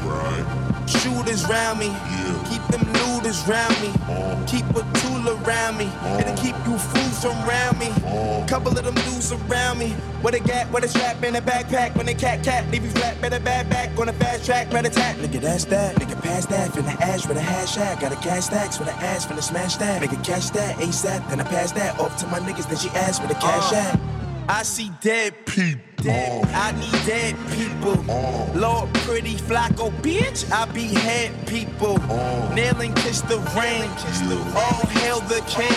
Shooters 1.00 1.48
round 1.48 1.80
me, 1.80 1.88
keep 2.50 2.62
them 2.68 2.84
looters 2.94 3.48
round 3.48 3.80
me, 3.82 3.94
uh. 4.10 4.46
keep 4.46 4.66
a 4.72 4.84
tool 5.00 5.30
around 5.30 5.78
me, 5.78 5.86
uh. 6.02 6.20
it'll 6.20 6.36
keep 6.36 6.56
you 6.68 6.78
fools 6.78 7.22
from 7.22 7.38
around 7.48 7.80
me. 7.80 7.88
Uh. 8.06 8.46
Couple 8.46 8.78
of 8.78 8.84
them 8.84 8.96
dudes 8.96 9.32
around 9.32 9.80
me, 9.80 9.96
with 10.22 10.36
a 10.36 10.40
gat, 10.40 10.70
with 10.72 10.84
a 10.84 10.90
strap 10.90 11.24
in 11.24 11.36
a 11.38 11.42
backpack, 11.42 11.96
when 11.96 12.06
they 12.06 12.14
cat 12.14 12.44
cat, 12.44 12.70
leave 12.72 12.84
you 12.84 12.90
flat, 12.90 13.20
better 13.22 13.40
bad 13.40 13.70
back. 13.70 13.98
On 13.98 14.10
a 14.10 14.14
fast 14.14 14.46
track, 14.46 14.72
red 14.74 14.86
attack. 14.86 15.16
Nigga, 15.16 15.40
that's 15.40 15.64
that, 15.66 15.96
nigga, 15.96 16.22
pass 16.22 16.46
that, 16.48 16.72
finna 16.72 17.00
ash 17.00 17.26
with 17.26 17.38
a 17.38 17.42
hash 17.42 17.76
tag, 17.76 18.02
got 18.02 18.12
a 18.12 18.16
cash 18.18 18.46
stacks. 18.46 18.78
With 18.78 18.90
an 18.90 18.96
ass, 18.96 19.26
finna 19.26 19.42
smash 19.42 19.78
that, 19.78 20.02
nigga, 20.02 20.22
catch 20.26 20.52
that, 20.52 20.76
ASAP, 20.76 21.30
then 21.30 21.40
I 21.40 21.44
pass 21.46 21.72
that 21.72 22.00
off 22.00 22.18
to 22.18 22.28
my 22.28 22.40
niggas, 22.40 22.68
then 22.68 22.78
she 22.78 22.90
asked 22.90 23.22
with 23.22 23.32
a 23.32 23.36
cash 23.36 23.72
at. 23.72 23.98
I 24.50 24.64
see 24.64 24.92
dead 25.02 25.46
people. 25.46 25.91
Dead. 26.02 26.44
I 26.56 26.72
need 26.72 27.06
dead 27.06 27.36
people. 27.52 27.94
Lord, 28.60 28.92
pretty 29.06 29.36
Flacko, 29.36 29.80
oh, 29.80 29.92
bitch. 30.02 30.52
I 30.52 30.66
be 30.72 30.88
head 30.88 31.32
people. 31.48 31.98
Nailing 32.56 32.94
kiss 32.96 33.22
the 33.22 33.38
rain. 33.56 33.88
All 34.56 34.88
hail 34.88 35.20
the 35.22 35.44
king. 35.48 35.72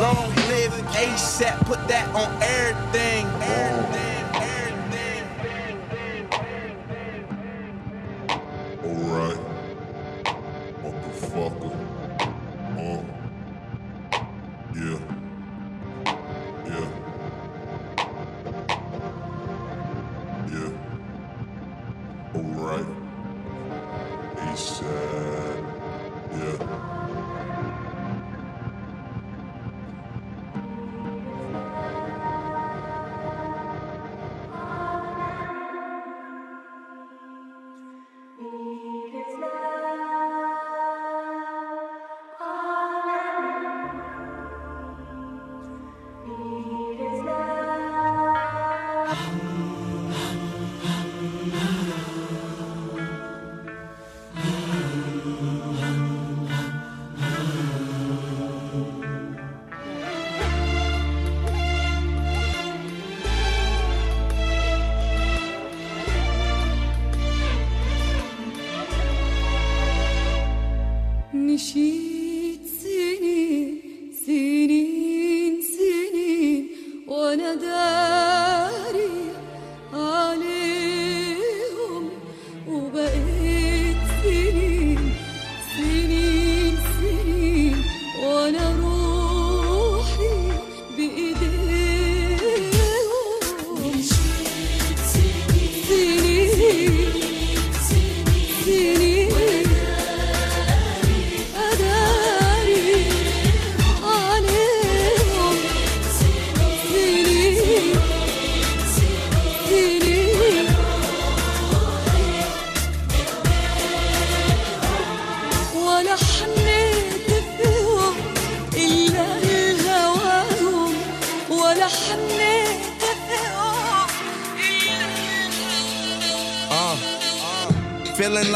Long 0.00 0.28
live 0.48 0.72
ASAP. 0.96 1.66
Put 1.66 1.86
that 1.88 2.08
on 2.14 2.30
everything. 2.42 3.26
Alright. 3.26 4.13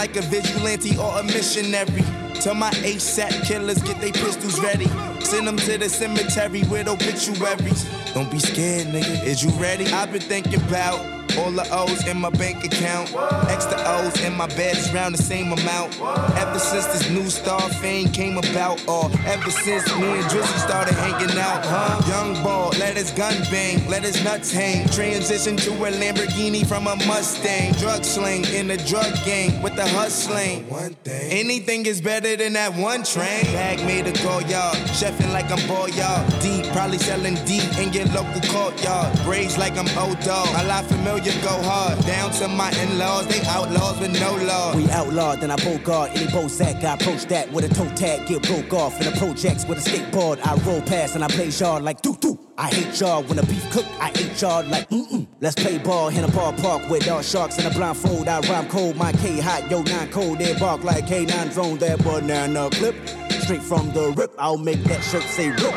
Like 0.09 0.25
a 0.25 0.27
vigilante 0.29 0.97
or 0.97 1.19
a 1.19 1.23
missionary. 1.23 2.03
Tell 2.41 2.55
my 2.55 2.71
ASAP 2.71 3.45
killers 3.45 3.83
get 3.83 4.01
their 4.01 4.13
pistols 4.13 4.59
ready. 4.61 4.87
Send 5.21 5.47
them 5.47 5.57
to 5.57 5.77
the 5.77 5.89
cemetery 5.89 6.63
with 6.65 6.89
obituaries. 6.89 7.85
Don't 8.15 8.31
be 8.31 8.39
scared, 8.39 8.87
nigga. 8.89 9.25
Is 9.25 9.43
you 9.43 9.51
ready? 9.61 9.87
I've 9.87 10.13
been 10.13 10.23
thinking 10.23 10.63
about 10.63 11.18
All 11.37 11.51
the 11.51 11.67
O's 11.71 12.07
in 12.07 12.19
my 12.19 12.31
bank 12.31 12.65
account. 12.65 13.13
Extra 13.49 13.79
O's 13.85 14.21
in 14.23 14.35
my 14.37 14.47
bed 14.49 14.77
is 14.77 14.93
round 14.93 15.15
the 15.15 15.23
same 15.23 15.53
amount. 15.53 16.01
Ever 16.37 16.59
since 16.59 16.87
this 16.87 17.11
new 17.11 17.29
star 17.29 17.61
fame 17.81 18.09
came 18.09 18.39
about, 18.39 18.87
or 18.89 19.11
ever 19.27 19.51
since 19.51 19.87
me 19.97 20.09
and 20.19 20.25
Drizzy 20.31 20.59
started 20.59 20.95
hanging 20.95 21.37
out, 21.39 21.65
huh? 21.65 22.01
Young 22.09 22.43
ball, 22.43 22.71
let 22.79 22.97
his 22.97 23.11
gun 23.13 23.35
bang, 23.51 23.89
let 23.89 24.03
his 24.03 24.23
nuts 24.25 24.53
hang. 24.53 24.89
Transition 24.89 25.57
to 25.57 25.71
a 25.73 25.91
Lamborghini 25.91 26.67
from 26.67 26.87
a 26.87 26.97
Mustang. 27.07 27.73
Drug 27.75 28.05
sling 28.05 28.45
in 28.55 28.69
the 28.69 28.77
drug 28.79 29.13
gang 29.25 29.61
with 29.63 29.77
the 29.77 29.87
hustling. 29.87 30.69
One 30.69 30.95
thing. 31.05 31.31
Anything 31.31 31.87
is 31.87 32.01
better 32.01 32.37
than 32.37 32.55
that 32.55 32.75
one 32.75 33.03
train. 33.03 33.45
Bag 33.53 33.85
made 33.85 34.07
a 34.07 34.13
go 34.23 34.39
yard, 34.41 34.77
chefing 34.99 35.33
like 35.33 35.51
I'm 35.51 35.67
ball 35.69 35.89
yard. 35.89 36.29
Deep, 36.41 36.67
probably 36.73 36.99
selling 36.99 37.35
deep 37.45 37.67
in 37.79 37.93
your 37.93 38.07
local 38.07 38.41
courtyard. 38.53 39.19
Braids 39.25 39.59
like 39.59 39.77
I'm 39.77 39.89
old 39.99 40.19
dog. 40.21 40.49
A 40.57 40.65
lot 40.67 40.85
familiar, 40.85 41.18
go 41.25 41.63
hard. 41.63 41.99
Down 42.07 42.31
to 42.33 42.49
my 42.49 42.71
in-laws, 42.83 43.27
they 43.27 43.41
outlaws 43.47 43.99
with 44.01 44.19
no 44.21 44.37
law. 44.45 44.75
We 44.75 44.91
outlawed, 44.91 45.41
then 45.41 45.51
I 45.51 45.57
bogart 45.57 46.11
any 46.15 46.27
Bozak. 46.27 46.85
I 46.85 46.95
approach 46.95 47.27
that 47.27 47.51
with 47.53 47.65
a 47.65 47.75
toe 47.75 47.89
tag, 47.95 48.27
get 48.27 48.43
broke 48.43 48.73
off. 48.73 49.01
In 49.01 49.13
the 49.13 49.19
projects 49.19 49.67
with 49.67 49.79
a 49.79 49.91
skateboard, 49.91 50.39
I 50.47 50.55
roll 50.65 50.83
past 50.83 51.15
and 51.15 51.25
I 51.25 51.29
play 51.29 51.49
yard 51.49 51.83
like 51.83 52.03
doo 52.03 52.17
doo. 52.21 52.48
I 52.61 52.71
hate 52.71 52.99
y'all 52.99 53.23
when 53.23 53.37
the 53.37 53.47
beef 53.47 53.71
cook, 53.71 53.87
I 54.01 54.09
hate 54.09 54.43
y'all 54.43 54.65
like 54.65 54.91
mm-mm. 54.91 55.29
Let's 55.41 55.55
play 55.55 55.79
ball 55.79 56.09
in 56.09 56.25
a 56.25 56.27
ballpark 56.27 56.91
with 56.91 57.09
all 57.09 57.23
sharks 57.23 57.57
in 57.57 57.67
a 57.67 57.71
blindfold. 57.71 58.27
I 58.27 58.41
rhyme 58.41 58.69
cold, 58.69 58.97
my 58.97 59.13
K 59.13 59.39
hot, 59.41 59.71
yo 59.71 59.83
nine 59.83 60.11
cold. 60.11 60.41
They 60.41 60.59
bark 60.59 60.83
like 60.83 61.07
K9 61.07 61.55
drone, 61.55 61.79
that 61.79 62.03
banana 62.03 62.69
clip. 62.73 62.97
Straight 63.43 63.63
from 63.63 63.93
the 63.93 64.13
rip, 64.17 64.35
I'll 64.37 64.59
make 64.59 64.83
that 64.85 65.03
shirt 65.05 65.23
say 65.23 65.51
rip. 65.51 65.75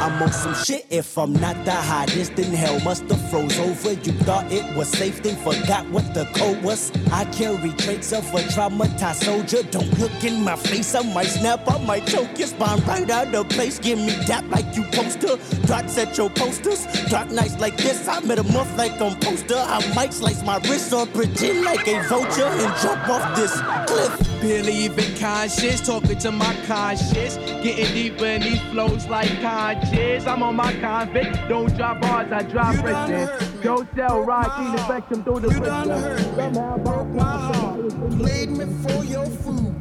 I'm 0.00 0.22
on 0.22 0.32
some 0.32 0.54
shit. 0.54 0.86
If 0.88 1.18
I'm 1.18 1.32
not 1.32 1.62
the 1.64 1.72
hottest, 1.72 2.36
then 2.36 2.52
hell 2.52 2.78
must 2.80 3.02
have 3.10 3.30
froze 3.30 3.58
over. 3.58 3.92
You 3.92 4.12
thought 4.24 4.50
it 4.50 4.76
was 4.76 4.88
safe, 4.88 5.22
then 5.22 5.36
forgot 5.36 5.86
what 5.90 6.14
the 6.14 6.24
code 6.36 6.62
was. 6.62 6.92
I 7.10 7.24
carry 7.26 7.70
traits 7.72 8.12
of 8.12 8.24
a 8.32 8.38
traumatized 8.38 9.24
soldier. 9.24 9.62
Don't 9.64 9.98
look 9.98 10.24
in 10.24 10.42
my 10.44 10.56
face, 10.56 10.94
I 10.94 11.02
might 11.12 11.26
snap, 11.26 11.68
I 11.68 11.84
might 11.84 12.06
choke 12.06 12.38
your 12.38 12.48
spine 12.48 12.80
right 12.84 13.10
out 13.10 13.34
of 13.34 13.48
place. 13.48 13.78
Give 13.78 13.98
me 13.98 14.14
dap 14.24 14.44
like 14.48 14.74
you 14.76 14.84
poster. 14.92 15.36
Dots 15.66 15.98
at 15.98 16.11
your 16.16 16.30
posters. 16.30 16.86
Dark 17.08 17.30
nights 17.30 17.58
like 17.58 17.76
this, 17.76 18.06
I 18.08 18.20
metamorph 18.20 18.76
like 18.76 19.00
on 19.00 19.18
poster. 19.20 19.56
I 19.56 19.80
might 19.94 20.12
slice 20.12 20.42
my 20.42 20.58
wrist 20.58 20.92
or 20.92 21.06
pretend 21.06 21.64
like 21.64 21.86
a 21.86 22.02
vulture 22.08 22.44
and 22.44 22.82
jump 22.82 23.08
off 23.08 23.36
this 23.36 23.52
cliff. 23.86 24.40
Believe 24.40 24.98
in 24.98 25.18
conscience, 25.18 25.80
talking 25.86 26.18
to 26.18 26.32
my 26.32 26.54
conscience. 26.66 27.36
Getting 27.62 27.92
deeper 27.94 28.26
in 28.26 28.42
these 28.42 28.60
flows 28.70 29.06
like 29.06 29.40
conscious. 29.40 30.26
I'm 30.26 30.42
on 30.42 30.56
my 30.56 30.72
convict. 30.74 31.48
Don't 31.48 31.74
drop 31.76 32.00
bars, 32.00 32.32
I 32.32 32.42
drop 32.42 32.74
prison. 32.76 33.28
Don't 33.62 33.88
sell 33.94 34.20
rock, 34.20 34.56
clean 34.56 34.72
the 34.72 34.84
spectrum 34.84 35.24
through 35.24 35.40
the 35.40 35.48
You 35.48 35.60
done 35.60 35.88
heard 35.88 36.36
me, 36.36 36.84
broke 36.84 37.08
my 37.08 37.22
heart, 37.22 37.88
played 38.18 38.50
me 38.50 38.66
for 38.82 39.04
your 39.04 39.26
food. 39.26 39.74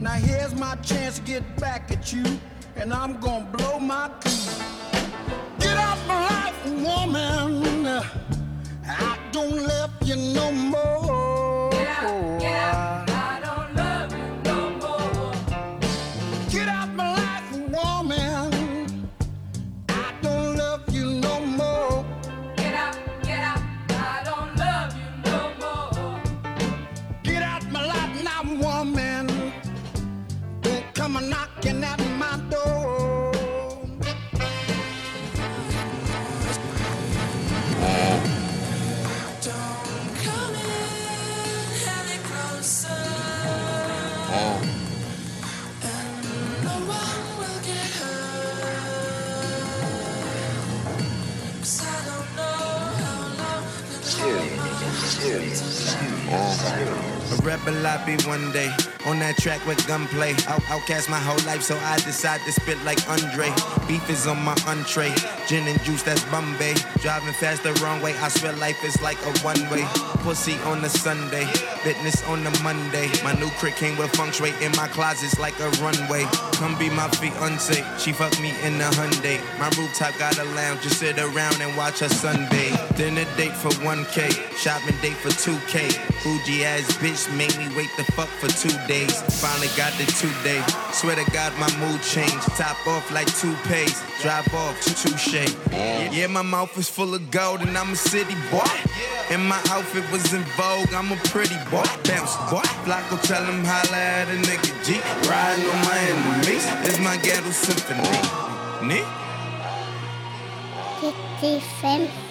Now 0.00 0.12
here's 0.14 0.54
my 0.54 0.74
chance 0.76 1.18
to 1.18 1.24
get 1.24 1.56
back 1.58 1.92
at 1.92 2.12
you, 2.12 2.24
and 2.76 2.92
I'm 2.92 3.20
gonna 3.20 3.44
blow 3.44 3.78
my 3.78 4.10
cool. 4.24 4.89
Get 5.70 5.78
out 5.78 5.98
my 6.08 6.20
life, 6.28 6.69
one 58.30 58.52
day. 58.52 58.70
On 59.06 59.18
that 59.18 59.36
track 59.38 59.60
with 59.66 59.84
gunplay. 59.88 60.34
Out, 60.46 60.62
outcast 60.70 61.10
my 61.10 61.18
whole 61.18 61.42
life, 61.50 61.62
so 61.62 61.76
I 61.78 61.96
decide 61.96 62.40
to 62.46 62.52
spit 62.52 62.78
like 62.84 63.00
Andre. 63.08 63.50
Beef 63.88 64.08
is 64.08 64.24
on 64.28 64.40
my 64.44 64.54
entree. 64.68 65.12
Gin 65.48 65.66
and 65.66 65.82
juice, 65.82 66.04
that's 66.04 66.22
Bombay. 66.30 66.74
Driving 67.02 67.34
fast 67.34 67.64
the 67.64 67.72
wrong 67.82 68.00
way. 68.00 68.14
I 68.18 68.28
swear 68.28 68.52
life 68.52 68.84
is 68.84 69.02
like 69.02 69.18
a 69.26 69.32
one 69.40 69.62
way. 69.72 69.84
Pussy 70.22 70.56
on 70.70 70.80
the 70.80 70.88
Sunday. 70.88 71.46
Fitness 71.82 72.22
on 72.28 72.44
the 72.44 72.52
Monday. 72.62 73.08
My 73.24 73.32
new 73.32 73.50
crick 73.58 73.74
came 73.74 73.96
with 73.98 74.14
feng 74.14 74.30
shui 74.30 74.52
in 74.60 74.70
my 74.76 74.86
closets 74.94 75.40
like 75.40 75.58
a 75.58 75.68
runway. 75.82 76.24
Come 76.60 76.78
be 76.78 76.88
my 76.88 77.08
fiance. 77.18 77.82
She 77.98 78.12
fucked 78.12 78.40
me 78.40 78.52
in 78.62 78.78
the 78.78 78.88
Hyundai. 78.96 79.38
My 79.58 79.68
rooftop 79.76 80.16
got 80.18 80.38
a 80.38 80.44
lounge. 80.44 80.82
Just 80.82 81.00
sit 81.00 81.18
around 81.18 81.60
and 81.60 81.76
watch 81.76 81.98
her 81.98 82.12
sunbathe. 82.22 82.96
Dinner 82.96 83.26
date 83.36 83.56
for 83.56 83.72
1K. 83.82 84.30
Shopping 84.62 84.98
date 85.02 85.16
for 85.16 85.30
2K. 85.30 86.09
Fuji 86.20 86.64
ass 86.66 86.84
bitch 86.98 87.24
made 87.34 87.56
me 87.56 87.74
wait 87.74 87.88
the 87.96 88.04
fuck 88.12 88.28
for 88.28 88.48
two 88.48 88.76
days. 88.86 89.22
Finally 89.40 89.68
got 89.74 89.92
the 89.96 90.04
two 90.20 90.30
day. 90.44 90.62
Swear 90.92 91.16
to 91.16 91.24
God, 91.32 91.52
my 91.58 91.70
mood 91.80 92.02
changed. 92.02 92.44
Top 92.60 92.76
off 92.86 93.10
like 93.10 93.26
two 93.40 93.54
toupees. 93.64 94.02
Drive 94.20 94.52
off, 94.54 94.78
to 94.82 94.94
touche. 94.94 95.48
Yeah, 95.72 96.26
my 96.26 96.42
mouth 96.42 96.76
is 96.76 96.90
full 96.90 97.14
of 97.14 97.30
gold 97.30 97.62
and 97.62 97.76
I'm 97.76 97.92
a 97.92 97.96
city 97.96 98.34
boy. 98.50 98.68
And 99.30 99.48
my 99.48 99.60
outfit 99.70 100.04
was 100.12 100.34
in 100.34 100.42
vogue. 100.60 100.92
I'm 100.92 101.10
a 101.10 101.16
pretty 101.32 101.56
boy. 101.70 101.88
Bounce 102.04 102.36
boy. 102.50 102.68
Flacko 102.84 103.16
tell 103.22 103.44
him 103.44 103.64
holla 103.64 103.96
at 103.96 104.28
a 104.28 104.36
nigga 104.44 104.72
G. 104.84 105.00
Riding 105.28 105.64
on 105.72 105.80
my 105.88 105.98
enemies. 106.12 106.66
It's 106.84 106.98
my 107.00 107.16
ghetto 107.16 107.50
symphony. 107.50 108.02
Nee? 108.86 109.06
Kitty 111.00 111.60
Fem. 111.80 112.29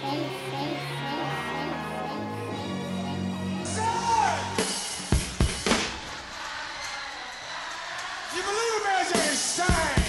You 8.39 8.45
believe 8.45 8.82
a 8.82 8.84
man 8.86 9.06
can 9.12 10.09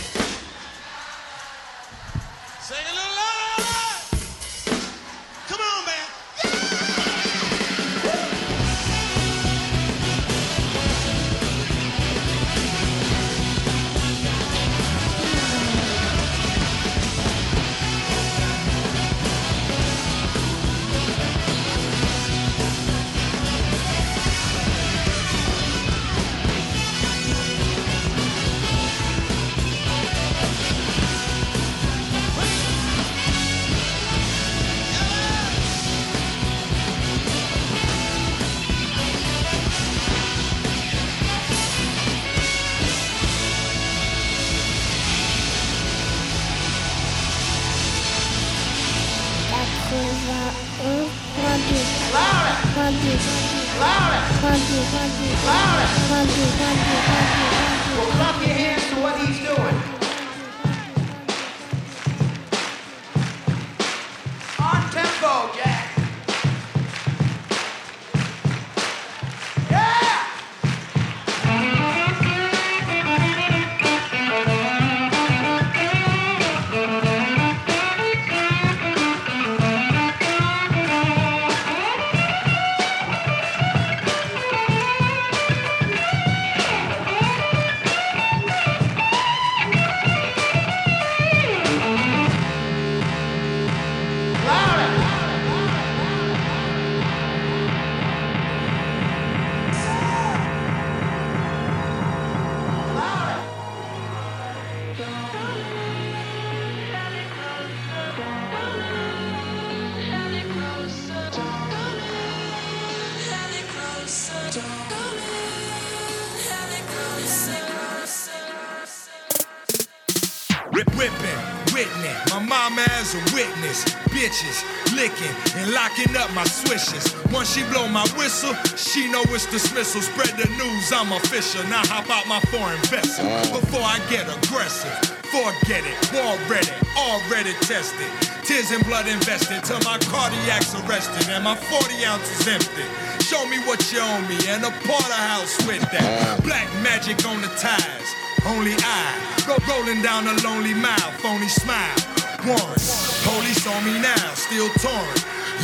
whipping, 121.01 121.41
witness. 121.73 122.13
My 122.29 122.45
mama 122.45 122.85
as 123.01 123.17
a 123.17 123.23
witness. 123.33 123.89
Bitches 124.13 124.61
licking 124.93 125.33
and 125.57 125.73
locking 125.73 126.13
up 126.15 126.29
my 126.35 126.45
swishes. 126.45 127.09
Once 127.33 127.57
she 127.57 127.65
blow 127.73 127.89
my 127.89 128.05
whistle, 128.21 128.53
she 128.77 129.11
know 129.11 129.25
it's 129.33 129.49
dismissal. 129.49 130.03
Spread 130.03 130.37
the 130.37 130.49
news, 130.61 130.93
I'm 130.93 131.11
official. 131.13 131.65
Now 131.73 131.81
hop 131.89 132.05
out 132.13 132.29
my 132.29 132.41
foreign 132.53 132.83
vessel 132.93 133.25
before 133.49 133.81
I 133.81 133.97
get 134.13 134.29
aggressive. 134.29 134.93
Forget 135.33 135.89
it, 135.89 135.97
already, 136.13 136.69
already 136.99 137.55
tested. 137.65 138.13
Tears 138.45 138.71
and 138.73 138.85
blood 138.85 139.09
invested 139.09 139.65
till 139.65 139.81
my 139.89 139.97
cardiac's 140.13 140.75
arrested 140.85 141.31
and 141.33 141.45
my 141.45 141.57
40 141.57 142.05
ounces 142.05 142.45
empty. 142.45 142.85
Show 143.25 143.47
me 143.47 143.57
what 143.65 143.81
you 143.89 144.03
owe 144.03 144.21
me 144.29 144.37
and 144.53 144.69
a 144.69 144.73
porterhouse 144.85 145.57
with 145.65 145.81
that. 145.97 146.43
Black 146.45 146.69
magic 146.83 147.25
on 147.25 147.41
the 147.41 147.49
ties, 147.57 148.09
only 148.47 148.75
I. 148.79 149.31
Go 149.47 149.57
rolling 149.69 150.03
down 150.03 150.27
a 150.27 150.35
lonely 150.43 150.75
mile, 150.75 151.11
phony 151.21 151.49
smile. 151.49 151.99
One, 152.45 152.79
police 153.27 153.67
on 153.67 153.85
me 153.85 154.01
now, 154.01 154.35
still 154.35 154.69
torn. 154.81 155.17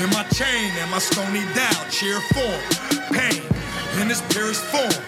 In 0.02 0.10
my 0.10 0.24
chain 0.34 0.72
and 0.80 0.90
my 0.90 0.98
stony 0.98 1.44
down, 1.54 1.90
cheer 1.90 2.20
form. 2.34 2.60
Pain 3.12 3.42
in 4.00 4.10
its 4.10 4.20
purest 4.32 4.64
form. 4.64 5.02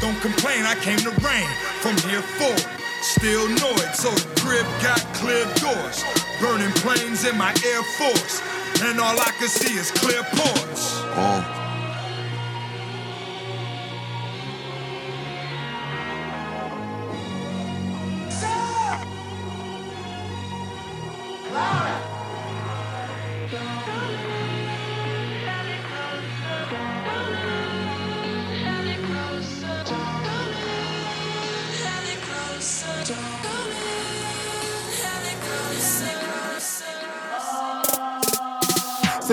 Don't 0.00 0.20
complain, 0.20 0.64
I 0.64 0.74
came 0.80 0.98
to 0.98 1.10
reign 1.24 1.48
from 1.80 1.96
here 2.08 2.22
forward. 2.36 2.66
Still 3.00 3.48
it, 3.48 3.94
so 3.94 4.10
the 4.10 4.40
crib 4.40 4.66
got 4.82 5.00
clear 5.14 5.44
doors. 5.60 6.04
Burning 6.40 6.72
planes 6.80 7.24
in 7.24 7.36
my 7.36 7.54
Air 7.64 7.82
Force. 7.82 8.42
And 8.82 8.98
all 8.98 9.18
I 9.18 9.30
can 9.38 9.48
see 9.48 9.78
is 9.78 9.90
clear 9.90 10.22
ports. 10.32 10.92
Oh. 11.16 11.63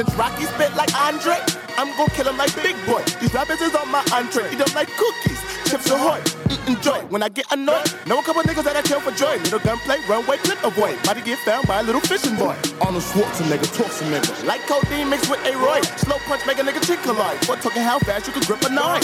Since 0.01 0.15
Rocky 0.15 0.45
spit 0.45 0.73
like 0.73 0.89
Andre, 0.95 1.37
I'm 1.77 1.95
gon' 1.95 2.09
kill 2.17 2.27
him 2.27 2.35
like 2.35 2.49
Big 2.55 2.73
Boy. 2.87 3.03
These 3.21 3.35
rappers 3.35 3.61
is 3.61 3.75
on 3.75 3.87
my 3.91 4.01
entree. 4.11 4.49
Eat 4.49 4.57
them 4.57 4.73
like 4.73 4.89
cookies, 4.97 5.37
chips 5.69 5.91
ahoy. 5.91 6.17
Eating 6.49 6.81
joy. 6.81 7.05
When 7.13 7.21
I 7.21 7.29
get 7.29 7.45
annoyed, 7.51 7.85
know 8.07 8.17
a 8.17 8.23
couple 8.23 8.41
niggas 8.41 8.63
that 8.63 8.75
I 8.75 8.81
kill 8.81 8.99
for 8.99 9.11
joy. 9.11 9.37
Little 9.45 9.59
gunplay, 9.59 9.97
runway, 10.09 10.37
clip 10.37 10.57
avoid. 10.63 10.97
To 11.03 11.21
get 11.21 11.37
found 11.45 11.67
by 11.67 11.81
a 11.81 11.83
little 11.83 12.01
fishing 12.01 12.35
boy. 12.35 12.57
Arnold 12.81 13.03
Schwarzenegger 13.13 13.69
talks 13.77 14.01
a 14.01 14.05
nigga. 14.05 14.43
Like 14.43 14.65
codeine 14.65 15.07
mixed 15.07 15.29
with 15.29 15.45
a 15.45 15.55
Roy. 15.55 15.81
Slow 15.97 16.17
punch 16.25 16.47
make 16.47 16.57
a 16.57 16.63
nigga 16.63 16.81
chick 16.81 16.99
collide. 17.03 17.37
What 17.45 17.61
talking 17.61 17.83
how 17.83 17.99
fast 17.99 18.25
you 18.25 18.33
can 18.33 18.41
grip 18.41 18.63
a 18.63 18.73
nine. 18.73 19.03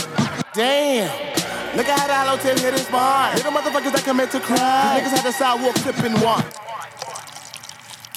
Damn. 0.55 1.13
Look 1.77 1.85
at 1.85 1.99
how 1.99 2.07
the 2.07 2.15
hollow 2.15 2.41
tip 2.41 2.57
hit 2.57 2.73
his 2.73 2.87
spine. 2.87 3.35
Little 3.35 3.51
motherfuckers 3.51 3.93
that 3.93 4.03
commit 4.03 4.31
to 4.31 4.39
crime. 4.39 4.97
These 4.97 5.13
niggas 5.13 5.15
had 5.15 5.25
the 5.25 5.31
sidewalk 5.31 5.75
clipping 5.75 6.17
one. 6.25 6.43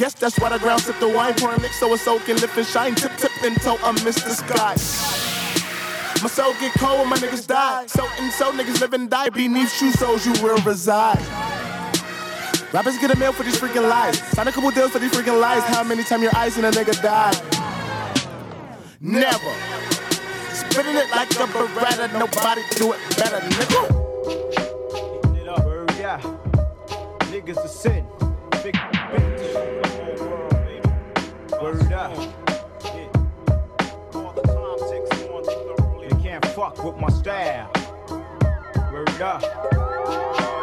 Guess 0.00 0.14
that's 0.14 0.38
why 0.40 0.48
the 0.48 0.58
ground 0.58 0.80
sip 0.80 0.98
the 0.98 1.06
wine, 1.06 1.34
pouring 1.34 1.60
lick 1.60 1.74
so 1.74 1.92
it's 1.92 2.04
soaking, 2.04 2.36
lift 2.36 2.56
and 2.56 2.66
shine, 2.66 2.94
tip 2.94 3.14
tip 3.18 3.30
until 3.42 3.76
I 3.82 3.92
miss 4.02 4.16
the 4.16 4.30
sky. 4.30 4.72
My 6.22 6.28
soul 6.30 6.54
get 6.58 6.72
cold 6.78 7.00
when 7.00 7.10
my 7.10 7.16
niggas 7.18 7.46
die. 7.46 7.84
So 7.84 8.08
and 8.18 8.32
so 8.32 8.50
niggas 8.50 8.80
live 8.80 8.94
and 8.94 9.10
die 9.10 9.28
beneath 9.28 9.70
shoe 9.70 9.92
soles 9.92 10.24
you 10.24 10.32
will 10.42 10.56
reside. 10.62 11.20
Rappers 12.72 12.96
get 12.96 13.14
a 13.14 13.18
mail 13.18 13.34
for 13.34 13.42
these 13.42 13.60
freaking 13.60 13.86
lies. 13.90 14.18
Sign 14.28 14.48
a 14.48 14.52
couple 14.52 14.70
deals 14.70 14.90
for 14.90 15.00
these 15.00 15.12
freaking 15.12 15.38
lies. 15.38 15.62
How 15.64 15.84
many 15.84 16.02
times 16.02 16.22
your 16.22 16.34
eyes 16.34 16.56
and 16.56 16.64
a 16.64 16.70
nigga 16.70 16.98
die? 17.02 17.34
Never. 19.02 19.52
Spitting 20.54 20.96
it 20.96 21.10
like 21.10 21.30
a 21.32 21.46
beretta, 21.52 22.10
nobody 22.18 22.62
do 22.76 22.94
it 22.94 23.00
better, 23.18 23.36
nigga. 23.50 23.98
Yeah, 26.00 26.18
niggas 27.28 27.58
are 27.58 27.68
sin. 27.68 28.06
Big, 28.62 28.78
big 29.12 29.79
You 32.00 32.16
can't 36.22 36.44
fuck 36.46 36.82
with 36.82 36.96
my 36.96 37.10
style. 37.10 37.70
Word 38.90 39.20
up. 39.20 39.42
Uh, 39.44 40.59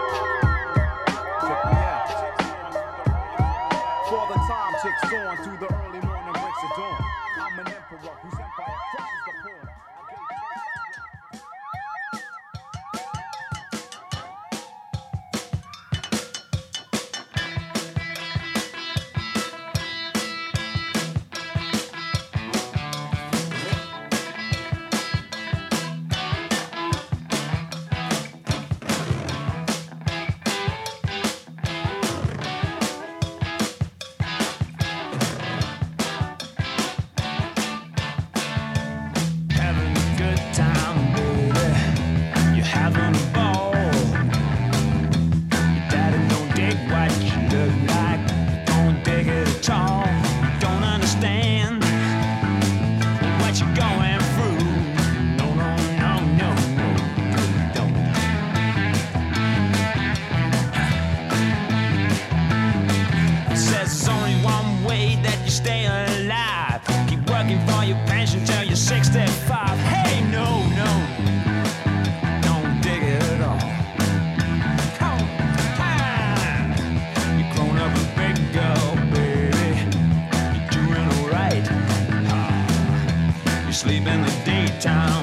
the 84.84 85.17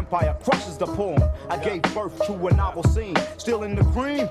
empire 0.00 0.34
crushes 0.42 0.78
the 0.78 0.86
poem. 0.86 1.22
I 1.50 1.58
gave 1.58 1.82
birth 1.94 2.16
to 2.26 2.32
a 2.32 2.54
novel 2.54 2.82
scene. 2.84 3.14
Still 3.36 3.64
in 3.64 3.74
the 3.74 3.84
green, 3.96 4.30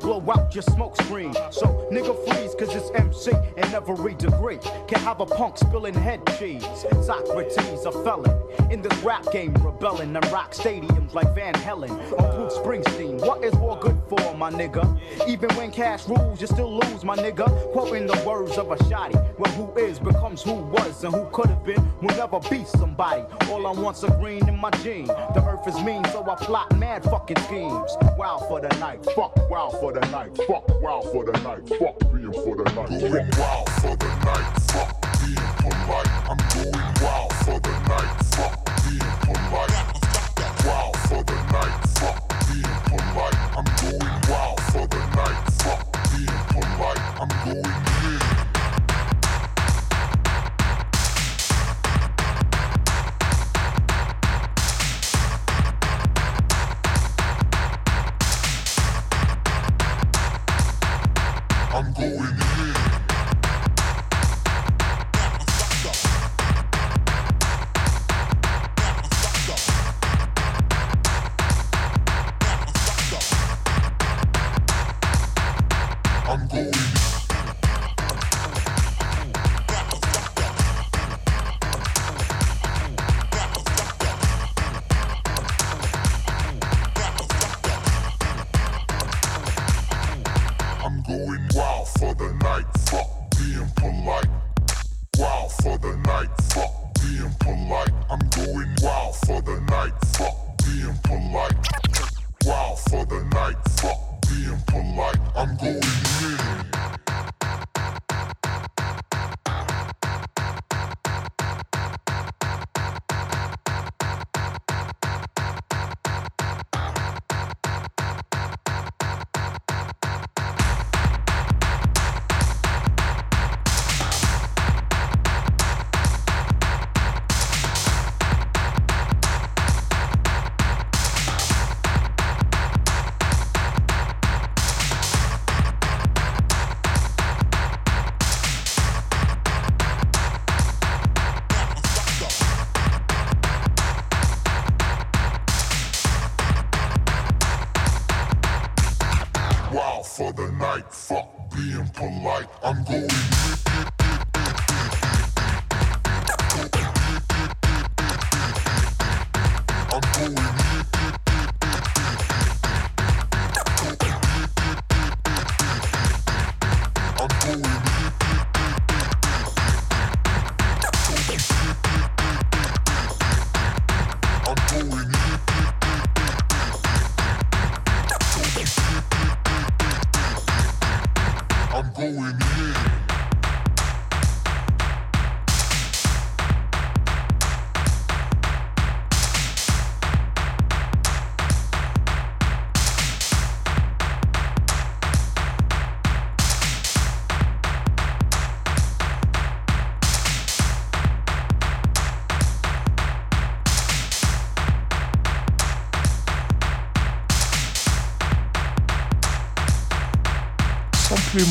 Blow 0.00 0.22
out 0.30 0.54
your 0.54 0.62
smoke 0.62 1.00
screen. 1.02 1.32
So 1.50 1.88
nigga 1.90 2.14
freeze, 2.28 2.54
cause 2.54 2.74
it's 2.74 2.90
MC 2.94 3.32
in 3.56 3.64
every 3.74 4.14
degree. 4.14 4.58
Can 4.88 5.00
have 5.00 5.20
a 5.20 5.26
punk 5.26 5.58
spilling 5.58 5.94
head 5.94 6.20
cheese. 6.38 6.64
Socrates, 7.02 7.84
a 7.84 7.92
felon. 8.04 8.36
In 8.70 8.82
this 8.82 8.96
rap 8.98 9.30
game, 9.32 9.54
rebelling 9.54 10.14
and 10.14 10.32
rock 10.32 10.52
stadiums 10.54 11.14
like 11.14 11.34
Van 11.34 11.54
Halen 11.54 11.90
or 12.12 12.32
Bruce 12.32 12.54
Springsteen. 12.54 13.20
What 13.26 13.44
is 13.44 13.54
war 13.56 13.78
good 13.78 14.00
for, 14.08 14.34
my 14.36 14.50
nigga? 14.50 14.84
Even 15.28 15.50
when 15.56 15.70
cash 15.70 16.06
rules, 16.08 16.40
you 16.40 16.46
still 16.46 16.78
lose, 16.78 17.04
my 17.04 17.16
nigga. 17.16 17.46
Quoting 17.72 18.06
the 18.06 18.22
words 18.26 18.58
of 18.58 18.70
a 18.70 18.76
shotty. 18.76 19.14
Well, 19.38 19.52
who 19.52 19.72
is 19.78 19.98
becomes 19.98 20.42
who 20.42 20.54
was 20.54 21.02
and 21.04 21.14
who 21.14 21.28
could 21.32 21.46
have 21.46 21.64
been 21.64 21.82
will 22.00 22.16
never 22.16 22.40
be 22.48 22.64
somebody. 22.64 23.22
All 23.50 23.66
I 23.66 23.72
want's 23.72 24.02
a 24.02 24.10
green 24.10 24.48
in 24.48 24.58
my 24.58 24.70
gene. 24.82 25.06
The 25.06 25.44
earth 25.46 25.66
is 25.66 25.80
mean, 25.82 26.04
so 26.06 26.28
I 26.28 26.34
plot 26.36 26.76
mad 26.76 27.04
fucking 27.04 27.38
schemes. 27.44 27.96
Wow 28.16 28.44
for 28.48 28.60
the 28.60 28.68
night, 28.78 29.04
fuck 29.14 29.34
wow 29.72 29.80
for 29.80 29.92
the 29.92 30.00
night, 30.10 30.36
fuck 30.46 30.82
wow 30.82 31.00
for 31.00 31.24
the 31.24 31.32
night, 31.32 31.68
fuck 31.78 31.98
being 32.12 32.32
for 32.32 32.56
the 32.56 32.64
night. 32.64 32.88
Going 32.88 33.30
wild 33.38 33.68
for 33.80 33.96
the 33.96 34.08
night, 34.24 34.60
fuck 34.70 35.00
being 35.20 35.36
polite. 35.58 36.08
I'm 36.28 36.38
going 36.54 36.94
wild 37.02 37.32
for 37.44 37.60
the 37.60 37.74
night, 37.88 38.24
fuck 38.34 38.54
being 38.84 39.12
polite. 39.26 39.74
Wild 40.66 40.96
for 41.08 41.22
the 41.24 41.34
night, 41.52 41.88
fuck 41.98 42.18
being 42.48 42.62
polite. 42.62 42.89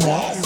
Going 0.09 0.38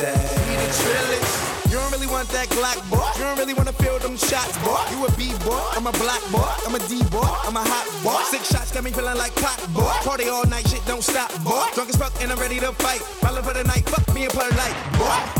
You 0.00 1.76
don't 1.76 1.92
really 1.92 2.06
want 2.06 2.26
that 2.30 2.48
Glock, 2.48 2.80
boy. 2.88 3.04
You 3.18 3.24
don't 3.24 3.36
really 3.36 3.52
wanna 3.52 3.72
feel 3.72 3.98
them 3.98 4.16
shots, 4.16 4.56
boy. 4.64 4.80
You 4.96 5.04
a 5.04 5.10
B 5.12 5.28
boy, 5.44 5.60
I'm 5.76 5.86
a 5.86 5.92
black 5.92 6.22
boy, 6.32 6.48
I'm 6.64 6.74
a 6.74 6.78
D 6.88 7.02
boy, 7.10 7.28
I'm 7.44 7.54
a 7.54 7.60
hot 7.60 7.84
boy. 8.02 8.16
Six 8.30 8.48
shots 8.48 8.72
got 8.72 8.82
me 8.82 8.92
feeling 8.92 9.18
like 9.18 9.34
pop, 9.36 9.60
boy. 9.74 9.92
Party 10.00 10.30
all 10.30 10.46
night, 10.46 10.66
shit 10.68 10.80
don't 10.86 11.02
stop, 11.04 11.28
boy. 11.44 11.68
Drunk 11.74 11.90
as 11.90 11.96
fuck 11.96 12.14
and 12.22 12.32
I'm 12.32 12.38
ready 12.38 12.58
to 12.60 12.72
fight. 12.80 13.02
Rolling 13.22 13.42
for 13.44 13.52
the 13.52 13.64
night, 13.64 13.86
fuck 13.90 14.14
me 14.14 14.24
and 14.24 14.32
play 14.32 14.48
light, 14.56 14.76
boy. 14.96 15.39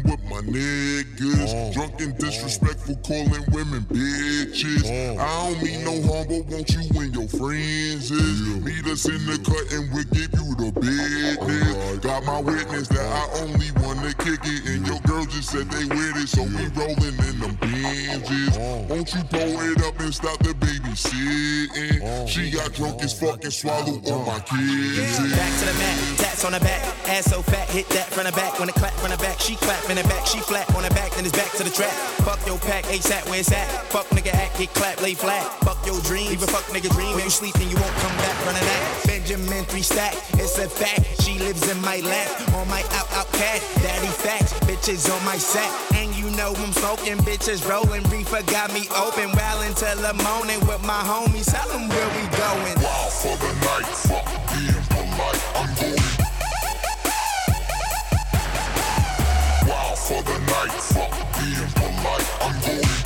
with 0.51 0.59
my 0.59 0.59
niggas. 0.59 1.53
Oh. 1.53 1.73
Drunk 1.73 2.01
and 2.01 2.13
oh. 2.13 2.25
disrespectful, 2.25 2.95
calling 2.97 3.43
women 3.51 3.81
bitches. 3.89 4.83
Oh. 4.85 5.21
I 5.21 5.51
don't 5.51 5.63
mean 5.63 5.83
no 5.83 6.01
harm, 6.11 6.27
but 6.27 6.45
won't 6.47 6.69
you 6.69 7.01
and 7.01 7.15
your 7.15 7.27
friends 7.27 8.11
is? 8.11 8.41
Meet 8.63 8.85
us 8.87 9.05
in 9.05 9.25
the 9.25 9.37
cut 9.43 9.71
and 9.73 9.91
we'll 9.93 10.03
give 10.11 10.31
you 10.33 10.55
the 10.55 10.71
business. 10.79 11.99
Got 11.99 12.23
my 12.25 12.41
witness 12.41 12.87
that 12.89 13.05
I 13.05 13.41
only 13.41 13.71
wanna 13.81 14.13
kick 14.13 14.39
it, 14.43 14.65
and 14.67 14.85
your 14.87 14.99
girl 15.01 15.25
just 15.25 15.51
said 15.51 15.69
they 15.69 15.85
with 15.85 16.17
it, 16.17 16.27
so 16.27 16.43
we 16.43 16.67
rolling 16.75 17.17
in 17.27 17.39
them 17.39 17.57
binges. 17.57 18.89
Won't 18.89 19.13
you 19.13 19.23
pull 19.23 19.59
it 19.71 19.83
up 19.83 19.99
and 19.99 20.13
stop 20.13 20.39
the 20.39 20.53
baby 20.55 20.71
babysitting? 20.91 22.27
She 22.27 22.51
got 22.51 22.73
drunk 22.73 23.03
as 23.03 23.19
fuck 23.19 23.43
and 23.43 23.53
swallowed 23.53 24.07
all 24.09 24.25
my 24.25 24.39
kids. 24.39 25.17
Back 25.31 25.59
to 25.59 25.65
the 25.65 25.73
mat, 25.77 26.17
tats 26.17 26.45
on 26.45 26.51
the 26.53 26.59
back, 26.59 26.81
ass 27.07 27.25
so 27.25 27.41
fat, 27.41 27.69
hit 27.69 27.87
that 27.89 28.07
from 28.07 28.25
the 28.25 28.31
back. 28.31 28.59
When 28.59 28.69
it 28.69 28.75
clap 28.75 28.93
from 28.93 29.11
the 29.11 29.17
back, 29.17 29.39
she 29.39 29.55
clap 29.55 29.89
in 29.89 29.97
the 29.97 30.03
back, 30.03 30.25
she 30.25 30.39
flat 30.41 30.67
on 30.75 30.83
the 30.83 30.89
back, 30.91 31.11
then 31.13 31.25
it's 31.25 31.35
back 31.35 31.51
to 31.57 31.63
the 31.63 31.69
trap. 31.69 31.91
Fuck 32.25 32.45
your 32.45 32.59
pack, 32.59 32.85
ASAP, 32.85 33.29
where 33.29 33.39
it's 33.39 33.51
at? 33.51 33.67
Fuck 33.93 34.07
nigga 34.09 34.33
act, 34.33 34.57
get 34.57 34.73
clap, 34.73 35.01
lay 35.01 35.13
flat. 35.13 35.43
Fuck 35.63 35.85
your 35.85 35.99
dream, 36.01 36.31
even 36.31 36.47
fuck 36.47 36.65
nigga 36.73 36.89
dream. 36.91 37.15
When 37.15 37.23
you 37.23 37.29
sleep, 37.29 37.53
then 37.55 37.69
you 37.69 37.75
won't 37.75 37.95
come 38.03 38.15
back 38.17 38.35
from 38.43 38.53
that. 38.53 39.03
Benjamin 39.05 39.65
three 39.65 39.81
stack, 39.81 40.13
it's 40.33 40.57
a 40.57 40.67
fact. 40.67 41.21
She 41.21 41.39
lives 41.39 41.69
in 41.69 41.79
my 41.81 41.97
lap, 42.01 42.29
on 42.55 42.67
my 42.69 42.81
out 42.97 43.11
out 43.13 43.31
cat. 43.33 43.61
Daddy 43.81 44.07
facts, 44.07 44.53
bitches 44.65 45.09
on 45.13 45.23
my 45.25 45.37
sack. 45.37 45.71
And 45.95 46.15
you 46.15 46.29
know 46.31 46.53
I'm 46.57 46.73
smoking, 46.73 47.17
bitches 47.23 47.67
rolling. 47.67 48.03
Reefer 48.09 48.43
got 48.51 48.73
me 48.73 48.87
open, 48.95 49.31
well 49.33 49.61
until 49.61 49.95
the 49.97 50.13
morning 50.23 50.59
with 50.67 50.83
my 50.83 51.01
homies. 51.01 51.51
Tell 51.51 51.67
them 51.69 51.89
where 51.89 52.09
we 52.15 52.23
going. 52.37 52.75
Wild 52.81 53.13
for 53.13 53.35
the 53.37 53.51
night. 53.65 53.89
Fuck 54.09 54.27
being 54.53 54.85
polite. 54.89 55.41
I'm 55.55 55.75
going. 55.75 56.20
Night. 60.51 60.71
Fuck 60.71 61.13
being 61.39 61.67
polite. 61.75 62.27
I'm 62.41 62.61
going. 62.61 63.00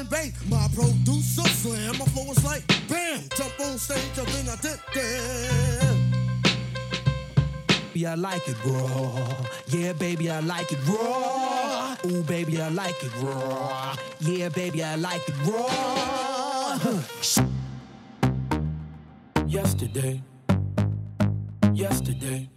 Norman 0.00 0.10
Bates, 0.10 0.46
my 0.48 0.68
producer 0.74 1.48
slam. 1.48 1.98
My 1.98 2.04
flow 2.06 2.30
is 2.30 2.44
like 2.44 2.66
bam, 2.88 3.20
jump 3.34 3.60
on 3.60 3.78
stage, 3.78 4.18
and 4.18 4.26
then 4.28 4.48
I 4.48 4.56
did 4.56 4.80
that. 4.94 5.96
Baby, 7.92 8.06
I 8.06 8.14
like 8.14 8.48
it 8.48 8.56
raw. 8.64 9.46
Yeah, 9.66 9.92
baby, 9.92 10.30
I 10.30 10.40
like 10.40 10.72
it 10.72 10.78
raw. 10.88 11.96
Ooh, 12.06 12.22
baby, 12.22 12.62
I 12.62 12.68
like 12.68 13.02
it 13.02 13.12
raw. 13.22 13.94
Yeah, 14.20 14.48
baby, 14.48 14.82
I 14.82 14.94
like 14.94 15.28
it 15.28 15.34
raw. 15.46 16.78
Yesterday, 19.46 20.22
yesterday, 21.74 22.48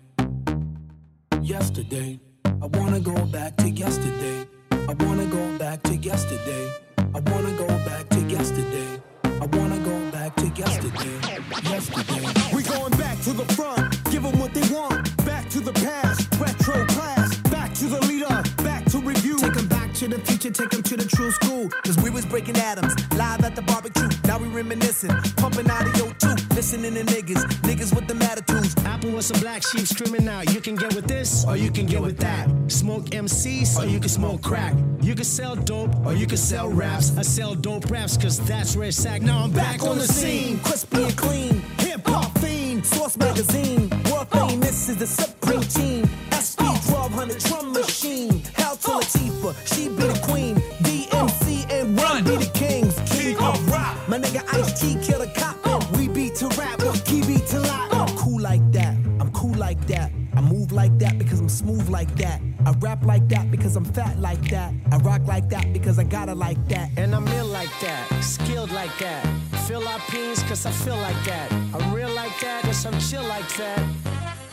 yesterday. 1.42 2.20
I 2.46 2.68
wanna 2.78 3.02
go 3.02 3.26
back 3.26 3.58
to 3.58 3.70
yesterday. 3.70 4.48
I 4.72 4.94
wanna 4.94 5.26
go 5.26 5.58
back 5.58 5.84
to 5.84 5.96
yesterday. 5.96 6.83
I 7.16 7.20
wanna 7.32 7.52
go 7.58 7.68
back 7.68 8.10
to 8.10 8.20
yesterday. 8.22 9.00
I 9.24 9.46
wanna 9.58 9.78
go 9.80 10.12
back 10.12 10.36
to 10.38 10.48
yesterday. 10.48 11.20
Yesterday. 11.64 12.56
We 12.56 12.64
going 12.64 12.92
back 12.98 13.22
to 13.22 13.34
the 13.34 13.46
front, 13.54 14.04
give 14.12 14.24
them 14.24 14.40
what 14.40 14.54
they 14.54 14.68
want. 14.74 15.16
Back 15.26 15.48
to 15.52 15.60
the 15.60 15.74
past, 15.74 16.28
retro 16.40 16.86
class. 16.88 17.36
Back 17.52 17.74
to 17.76 17.86
the 17.86 18.02
leader, 18.08 18.42
back 18.64 18.86
to 18.86 18.98
review. 19.00 19.38
Take 19.38 19.58
'em 19.58 19.68
back 19.68 19.94
to 19.96 20.08
the 20.08 20.20
future, 20.20 20.50
take 20.50 20.74
'em 20.74 20.82
to 20.84 20.98
the 20.98 21.06
true 21.06 21.32
school. 21.32 21.70
Cause 21.86 21.98
we 21.98 22.10
was 22.10 22.26
breaking 22.26 22.58
atoms, 22.58 22.94
live 23.16 23.44
at 23.44 23.56
the 23.56 23.62
barbecue. 23.62 24.10
Now 24.26 24.40
we 24.40 24.48
reminiscing, 24.48 25.16
pumping 25.38 25.70
out 25.70 25.88
audio. 25.88 26.23
Listening 26.64 26.94
to 26.94 27.04
niggas, 27.04 27.44
niggas 27.64 27.94
with 27.94 28.08
the 28.08 28.16
attitudes. 28.24 28.74
Apple 28.86 29.12
with 29.12 29.26
some 29.26 29.42
black 29.42 29.64
sheep 29.64 29.86
screaming 29.86 30.30
out. 30.30 30.54
You 30.54 30.62
can 30.62 30.76
get 30.76 30.96
with 30.96 31.08
this, 31.08 31.44
or 31.46 31.58
you 31.58 31.70
can 31.70 31.86
get 31.86 32.02
with 32.02 32.18
that. 32.20 32.48
Smoke 32.68 33.04
MCs, 33.08 33.78
or 33.78 33.86
you 33.86 34.00
can 34.00 34.08
smoke 34.08 34.42
crack. 34.42 34.74
You 35.02 35.14
can 35.14 35.26
sell 35.26 35.58
dope, 35.58 35.94
or 36.06 36.14
you 36.14 36.26
can 36.26 36.38
sell 36.38 36.70
raps. 36.70 37.18
I 37.18 37.22
sell 37.24 37.54
dope 37.54 37.92
raps, 37.92 38.16
cause 38.16 38.40
that's 38.48 38.78
where 38.78 38.88
it's 38.88 39.06
at. 39.06 39.22
Now 39.22 39.44
I'm 39.44 39.52
back, 39.52 39.84
on 39.84 39.98
the 39.98 40.08
scene. 40.08 40.58
crispy 40.60 41.04
and 41.04 41.18
clean. 41.18 41.62
Hip 41.80 42.08
hop 42.08 42.38
fiend, 42.38 42.86
Source 42.86 43.18
Magazine. 43.18 43.90
World 44.10 44.30
famous 44.32 44.88
is 44.88 44.96
the 44.96 45.08
Supreme 45.08 45.64
Team. 45.64 46.06
SP 46.32 46.64
1200 46.64 47.40
drum 47.40 47.74
machine. 47.74 48.42
Hell 48.54 48.78
to 48.78 48.92
Latifah, 48.92 49.54
she 49.68 49.90
be 49.90 49.96
the 49.96 50.20
queen. 50.24 50.56
DMC 50.82 51.70
and 51.70 52.00
Run 52.00 52.24
be 52.24 52.38
the 52.38 52.50
kings. 52.54 52.96
King 53.12 53.38
of 53.38 53.70
rock. 53.70 53.98
My 54.08 54.18
nigga 54.18 54.44
Ice 54.54 54.80
T 54.80 54.96
like 60.84 61.00
that 61.00 61.18
because 61.18 61.40
I'm 61.40 61.48
smooth 61.48 61.88
like 61.88 62.14
that. 62.18 62.42
I 62.66 62.72
rap 62.80 63.06
like 63.06 63.30
that 63.30 63.50
because 63.50 63.78
I'm 63.78 63.86
fat 63.86 64.20
like 64.20 64.50
that. 64.50 64.74
I 64.92 64.98
rock 64.98 65.22
like 65.26 65.48
that 65.48 65.72
because 65.72 65.98
I 65.98 66.04
got 66.04 66.28
it 66.28 66.36
like 66.36 66.62
that. 66.68 66.90
And 66.98 67.16
I'm 67.16 67.26
ill 67.40 67.46
like 67.46 67.74
that, 67.80 68.06
skilled 68.22 68.72
like 68.72 68.96
that. 69.00 69.24
Philippines, 69.66 70.44
cause 70.44 70.66
I 70.66 70.72
feel 70.72 70.98
like 70.98 71.22
that. 71.24 71.50
I'm 71.74 71.94
real 71.94 72.14
like 72.14 72.38
that, 72.42 72.64
cause 72.64 72.86
I'm 72.86 73.00
chill 73.00 73.24
like 73.24 73.48
that. 73.56 73.80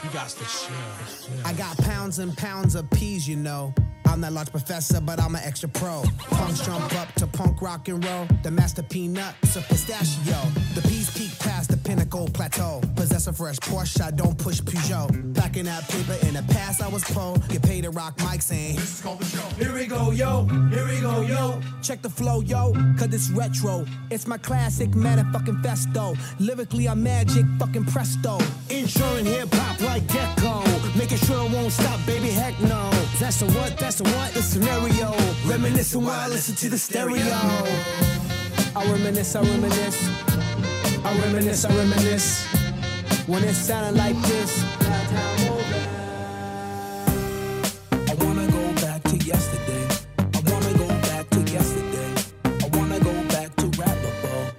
You 0.04 0.10
got 0.12 0.28
to 0.28 0.44
chill. 0.44 1.44
I 1.44 1.52
got 1.54 1.76
pounds 1.78 2.20
and 2.20 2.36
pounds 2.36 2.76
of 2.76 2.88
peas, 2.90 3.26
you 3.26 3.34
know. 3.34 3.74
I'm 4.06 4.20
that 4.20 4.32
large 4.32 4.50
professor, 4.50 5.00
but 5.00 5.20
I'm 5.20 5.34
an 5.34 5.42
extra 5.44 5.68
pro. 5.68 6.04
Punks 6.30 6.64
jump 6.64 6.94
up 7.00 7.12
to 7.14 7.26
punk 7.26 7.60
rock 7.60 7.88
and 7.88 8.04
roll. 8.04 8.26
The 8.44 8.50
master 8.52 8.82
peanut, 8.84 9.34
a 9.42 9.60
pistachio. 9.62 10.40
The 10.74 10.82
peas 10.82 11.10
peak 11.10 11.36
past 11.40 11.70
the 11.70 11.76
pinnacle 12.10 12.28
plateau. 12.32 12.80
Possess 12.96 13.26
a 13.26 13.32
fresh 13.32 13.58
Porsche, 13.58 14.02
I 14.02 14.10
don't 14.10 14.36
push 14.36 14.60
Peugeot. 14.60 15.34
Back 15.34 15.56
in 15.56 15.66
that 15.66 15.88
paper, 15.88 16.16
in 16.26 16.34
the 16.34 16.42
past 16.52 16.82
I 16.82 16.88
was 16.88 17.04
po. 17.04 17.36
Get 17.48 17.62
paid 17.62 17.84
to 17.84 17.90
rock 17.90 18.16
mics 18.18 18.50
and 18.50 18.78
this 18.78 18.94
is 18.94 19.00
called 19.00 19.20
the 19.20 19.24
show. 19.24 19.46
Here 19.56 19.74
we 19.74 19.86
go, 19.86 20.10
yo. 20.10 20.44
Here 20.70 20.86
we 20.86 21.00
go, 21.00 21.22
yo. 21.22 21.60
Check 21.82 22.02
the 22.02 22.10
flow, 22.10 22.40
yo, 22.40 22.72
cause 22.98 23.12
it's 23.12 23.30
retro. 23.30 23.86
It's 24.10 24.26
my 24.26 24.38
classic 24.38 24.90
motherfucking 24.90 25.62
festo. 25.62 26.16
Lyrically, 26.38 26.88
I'm 26.88 27.02
magic 27.02 27.44
fucking 27.58 27.86
presto. 27.86 28.38
Insuring 28.68 29.26
hip 29.26 29.48
hop 29.52 29.80
like 29.80 30.06
Gecko. 30.08 30.64
Making 30.98 31.18
sure 31.18 31.46
it 31.46 31.52
won't 31.52 31.72
stop, 31.72 32.04
baby, 32.06 32.28
heck 32.28 32.58
no. 32.60 32.90
That's 33.18 33.40
the 33.40 33.46
what, 33.46 33.78
that's 33.78 33.96
the 33.96 34.04
what, 34.04 34.32
the 34.34 34.42
scenario. 34.42 35.14
Reminiscing 35.46 36.02
while 36.02 36.20
I 36.20 36.28
listen 36.28 36.54
to 36.56 36.68
the 36.68 36.78
stereo. 36.78 37.24
I 38.76 38.84
reminisce, 38.92 39.34
I 39.34 39.42
reminisce. 39.42 40.49
I 41.10 41.18
reminisce, 41.24 41.64
I 41.64 41.74
reminisce. 41.74 42.46
When 43.26 43.42
it 43.42 43.54
sounded 43.54 43.96
like 43.96 44.14
this. 44.28 44.62
I 48.08 48.14
wanna 48.20 48.46
go 48.46 48.72
back 48.74 49.02
to 49.10 49.16
yesterday. 49.16 49.88
I 50.18 50.40
wanna 50.48 50.72
go 50.78 50.86
back 51.08 51.28
to 51.30 51.40
yesterday. 51.40 52.14
I 52.44 52.66
wanna 52.76 53.00
go 53.00 53.12
back 53.24 53.56
to 53.56 53.66
rap 53.80 53.96
before. 54.00 54.52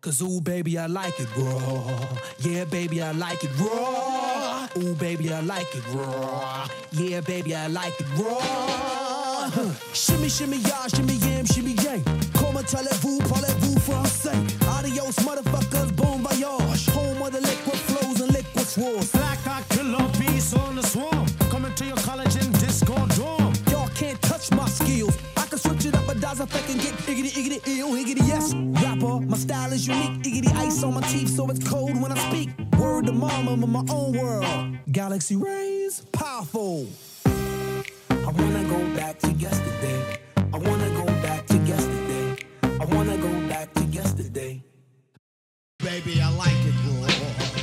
Cause 0.00 0.22
ooh, 0.22 0.40
baby, 0.40 0.78
I 0.78 0.86
like 0.86 1.20
it 1.20 1.28
raw. 1.36 1.82
Yeah, 2.38 2.64
baby, 2.64 3.02
I 3.02 3.12
like 3.12 3.44
it 3.44 3.50
raw. 3.60 4.68
Ooh, 4.78 4.94
baby, 4.94 5.30
I 5.34 5.40
like 5.40 5.68
it 5.74 5.84
raw. 5.92 6.66
Yeah, 6.92 7.20
baby, 7.20 7.54
I 7.54 7.66
like 7.66 8.00
it 8.00 8.06
raw. 8.16 9.50
Shimmy, 9.92 10.30
shimmy, 10.30 10.58
y'all, 10.58 10.88
shimmy, 10.88 11.14
yam, 11.14 11.44
shimmy, 11.44 11.74
yang. 11.84 12.02
Comment 12.32 12.64
allez-vous, 12.74 13.18
parlez-vous 13.28 13.78
français? 13.80 14.36
Adios, 14.78 15.16
motherfuckers, 15.24 15.69
swords. 19.00 19.12
Black 19.12 19.38
Hawk 19.38 19.68
Killer 19.68 20.08
Beast 20.18 20.56
on 20.56 20.76
the 20.76 20.82
swarm. 20.82 21.26
Coming 21.50 21.74
to 21.74 21.84
your 21.86 21.96
college 21.96 22.36
in 22.36 22.50
Discord 22.52 23.08
dorm. 23.10 23.52
Y'all 23.70 23.88
can't 23.88 24.20
touch 24.22 24.50
my 24.52 24.66
skills. 24.66 25.16
I 25.36 25.46
can 25.46 25.58
switch 25.58 25.86
it 25.86 25.94
up 25.94 26.08
a 26.08 26.14
dozen 26.14 26.44
effect 26.44 26.68
and 26.70 26.80
get 26.80 26.94
iggity, 27.06 27.30
iggity, 27.30 27.78
ill, 27.78 27.94
higgity, 27.94 28.22
yes. 28.26 28.54
Rapper, 28.54 29.20
my 29.20 29.36
style 29.36 29.72
is 29.72 29.86
unique. 29.86 30.22
Iggity 30.22 30.54
ice 30.56 30.82
on 30.82 30.94
my 30.94 31.02
teeth, 31.02 31.30
so 31.30 31.48
it's 31.50 31.66
cold 31.68 32.00
when 32.00 32.12
I 32.12 32.18
speak. 32.30 32.50
Word 32.78 33.06
to 33.06 33.12
mama, 33.12 33.52
I'm 33.52 33.62
in 33.62 33.70
my 33.70 33.84
own 33.90 34.12
world. 34.12 34.76
Galaxy 34.90 35.36
rays, 35.36 36.02
powerful. 36.12 36.86
I 37.26 38.32
wanna 38.32 38.64
go 38.64 38.78
back 38.96 39.18
to 39.20 39.32
yesterday. 39.32 40.18
I 40.36 40.58
wanna 40.58 40.90
go 40.90 41.06
back 41.22 41.46
to 41.46 41.56
yesterday. 41.58 42.36
I 42.62 42.84
wanna 42.84 43.16
go 43.16 43.48
back 43.48 43.72
to 43.74 43.84
yesterday. 43.84 44.62
Baby, 45.78 46.20
I 46.20 46.30
like 46.36 46.52
it 46.66 46.74
raw. 46.86 47.59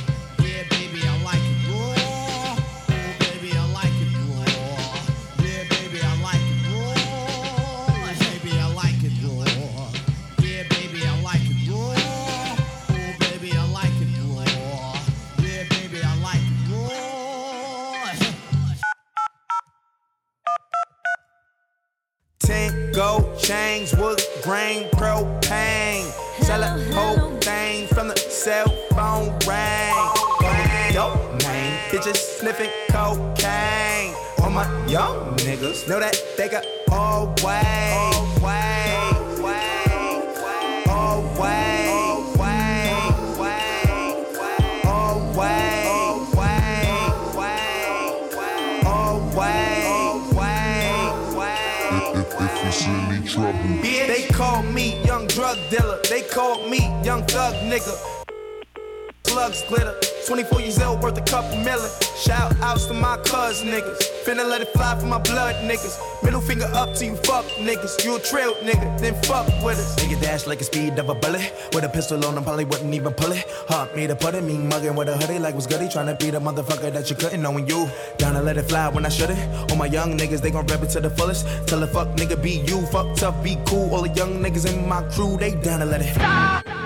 Gold 22.92 23.38
chains, 23.38 23.94
wood 23.96 24.20
grain, 24.42 24.88
propane. 24.90 26.10
Sell 26.42 26.62
a 26.62 26.70
whole 26.94 27.36
thing 27.38 27.86
from 27.88 28.08
the 28.08 28.16
cell 28.16 28.68
phone 28.90 29.30
ring. 29.46 29.94
Dope 30.92 31.42
name, 31.42 31.78
bitches 31.90 32.16
sniffing 32.16 32.70
cocaine. 32.90 34.14
All 34.42 34.50
my 34.50 34.66
young 34.86 35.36
niggas 35.38 35.88
know 35.88 36.00
that 36.00 36.16
they 36.36 36.48
got 36.48 36.66
all 36.90 37.34
way, 37.44 38.10
way, 38.42 39.42
way, 39.42 39.88
dealer. 55.70 55.98
They 56.08 56.22
called 56.22 56.68
me 56.70 56.78
young 57.04 57.22
thug 57.24 57.54
nigga. 57.70 58.17
Slugs 59.38 59.62
glitter. 59.68 59.94
24 60.26 60.60
years 60.62 60.82
old, 60.82 61.00
worth 61.00 61.16
a 61.16 61.20
couple 61.22 61.56
million. 61.58 61.88
Shout 62.18 62.52
outs 62.60 62.86
to 62.86 62.92
my 62.92 63.16
cuz 63.18 63.62
niggas. 63.62 64.00
Finna 64.24 64.44
let 64.44 64.60
it 64.60 64.68
fly 64.72 64.98
for 64.98 65.06
my 65.06 65.18
blood 65.18 65.54
niggas. 65.62 65.94
Middle 66.24 66.40
finger 66.40 66.68
up 66.74 66.92
to 66.96 67.04
you 67.04 67.14
fuck 67.14 67.44
niggas. 67.68 68.04
You 68.04 68.16
a 68.16 68.18
trail 68.18 68.54
nigga, 68.64 68.98
then 68.98 69.14
fuck 69.22 69.46
with 69.62 69.78
us. 69.78 69.94
Nigga 70.00 70.20
dash 70.20 70.48
like 70.48 70.60
a 70.60 70.64
speed 70.64 70.98
of 70.98 71.08
a 71.08 71.14
bullet. 71.14 71.52
With 71.72 71.84
a 71.84 71.88
pistol 71.88 72.24
on 72.24 72.36
him, 72.36 72.42
probably 72.42 72.64
wouldn't 72.64 72.92
even 72.92 73.12
pull 73.12 73.30
it. 73.30 73.44
Hard 73.68 73.94
me 73.94 74.08
to 74.08 74.16
put 74.16 74.34
it, 74.34 74.42
me 74.42 74.58
mugging 74.58 74.96
with 74.96 75.08
a 75.08 75.16
hoodie 75.16 75.38
like 75.38 75.54
was 75.54 75.68
goody. 75.68 75.86
Tryna 75.86 76.18
be 76.18 76.30
the 76.30 76.40
motherfucker 76.40 76.92
that 76.92 77.08
you 77.08 77.14
couldn't 77.14 77.40
know 77.40 77.52
when 77.52 77.68
you 77.68 77.88
down 78.16 78.34
to 78.34 78.42
let 78.42 78.56
it 78.56 78.64
fly 78.64 78.88
when 78.88 79.06
I 79.06 79.08
shouldn't. 79.08 79.38
All 79.70 79.76
my 79.76 79.86
young 79.86 80.18
niggas, 80.18 80.40
they 80.40 80.50
gon' 80.50 80.66
rap 80.66 80.82
it 80.82 80.90
to 80.96 81.00
the 81.00 81.10
fullest. 81.10 81.46
Tell 81.68 81.80
a 81.84 81.86
fuck 81.86 82.08
nigga 82.16 82.42
be 82.42 82.54
you, 82.66 82.84
fuck 82.86 83.14
tough, 83.14 83.40
be 83.44 83.56
cool. 83.66 83.94
All 83.94 84.02
the 84.02 84.12
young 84.20 84.42
niggas 84.42 84.66
in 84.66 84.88
my 84.88 85.02
crew, 85.12 85.36
they 85.36 85.52
down 85.54 85.78
to 85.78 85.86
let 85.86 86.00
it 86.00 86.12
fly. 86.14 86.77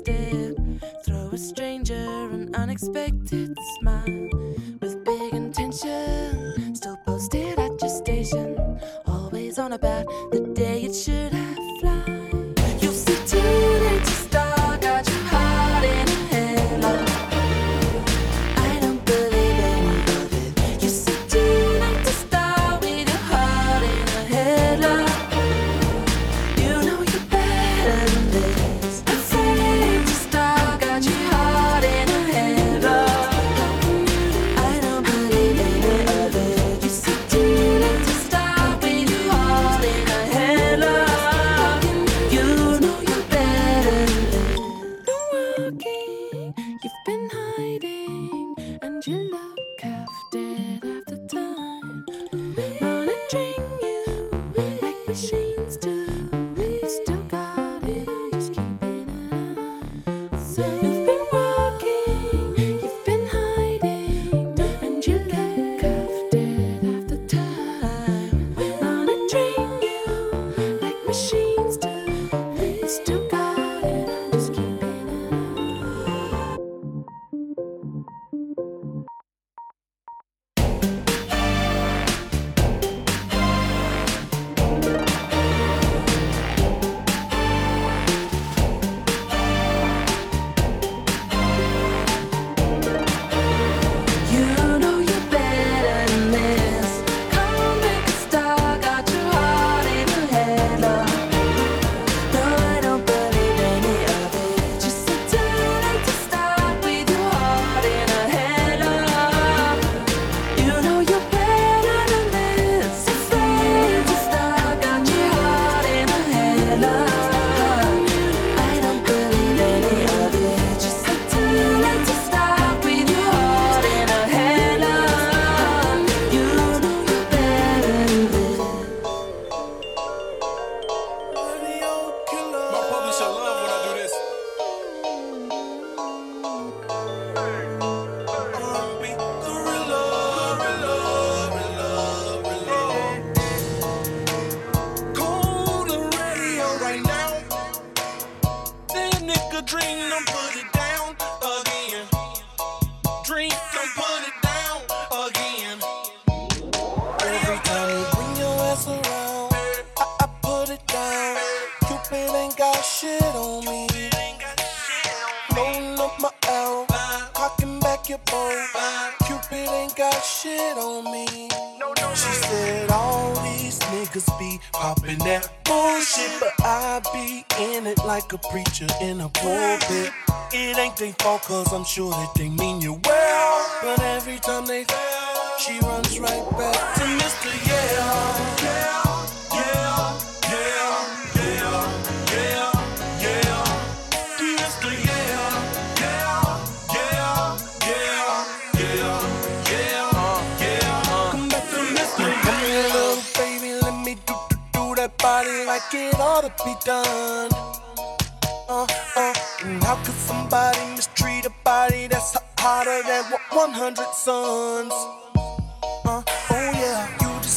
step 0.00 0.56
throw 1.04 1.28
a 1.30 1.36
stranger 1.36 1.94
and 2.32 2.56
unexpected. 2.56 3.49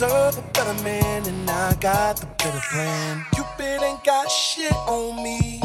deserve 0.03 0.37
a 0.37 0.41
better 0.53 0.83
man, 0.83 1.25
and 1.27 1.49
I 1.49 1.73
got 1.75 2.17
the 2.17 2.25
better 2.25 2.61
plan. 2.71 3.25
Cupid 3.33 3.81
ain't 3.83 4.03
got 4.03 4.29
shit 4.29 4.73
on 4.87 5.23
me. 5.23 5.61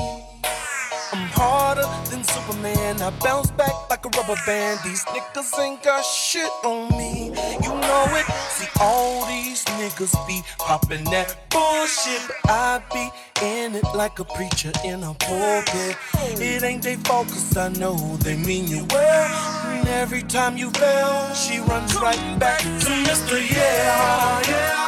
I'm 1.12 1.26
harder 1.32 1.89
than 2.11 2.22
Superman. 2.22 3.01
I 3.03 3.11
bounce 3.24 3.51
back 3.53 3.72
like 3.91 4.05
a 4.05 4.11
rubber 4.16 4.41
band. 4.47 4.80
These 4.84 5.05
niggas 5.07 5.59
ain't 5.59 5.82
got 5.82 6.05
shit 6.05 6.51
on 6.64 6.91
me. 6.97 7.32
You 7.64 7.72
know 7.86 8.07
it. 8.20 8.26
See, 8.59 8.67
all 8.81 9.25
these 9.27 9.65
niggas 9.79 10.15
be 10.27 10.43
popping 10.59 11.05
that 11.05 11.49
bullshit, 11.49 12.23
but 12.27 12.51
I 12.51 12.83
be 12.93 13.09
in 13.47 13.77
it 13.77 13.85
like 13.95 14.19
a 14.19 14.25
preacher 14.25 14.73
in 14.85 15.05
a 15.05 15.15
pulpit. 15.15 15.97
It 16.41 16.65
ain't 16.65 16.83
they 16.83 16.97
fault 16.97 17.29
'cause 17.29 17.57
I 17.57 17.69
know 17.69 17.95
they 18.25 18.37
mean 18.37 18.67
you 18.67 18.85
well. 18.91 19.31
And 19.69 19.87
every 19.89 20.23
time 20.23 20.57
you 20.57 20.71
fail, 20.73 21.33
she 21.35 21.61
runs 21.61 21.95
right 21.95 22.39
back 22.41 22.59
to 22.63 22.91
Mr. 23.07 23.39
Yeah, 23.39 24.43
yeah. 24.49 24.88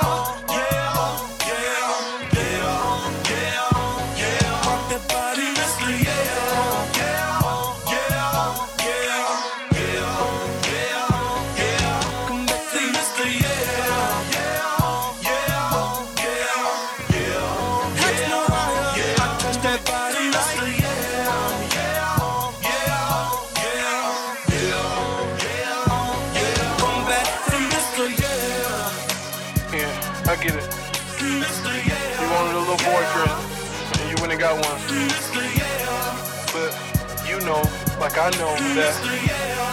I 38.21 38.29
know 38.37 38.53
that. 38.77 38.95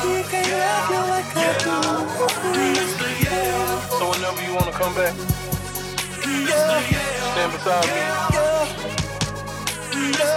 You 0.08 0.24
can't 0.32 0.48
love 0.90 1.10
like 1.12 1.36
I 1.36 1.52
do. 1.60 1.76
So 4.00 4.04
whenever 4.08 4.42
you 4.42 4.56
wanna 4.56 4.72
come 4.72 4.96
back, 4.96 5.14
stand 6.24 7.52
beside 7.52 7.88
me. 7.92 8.02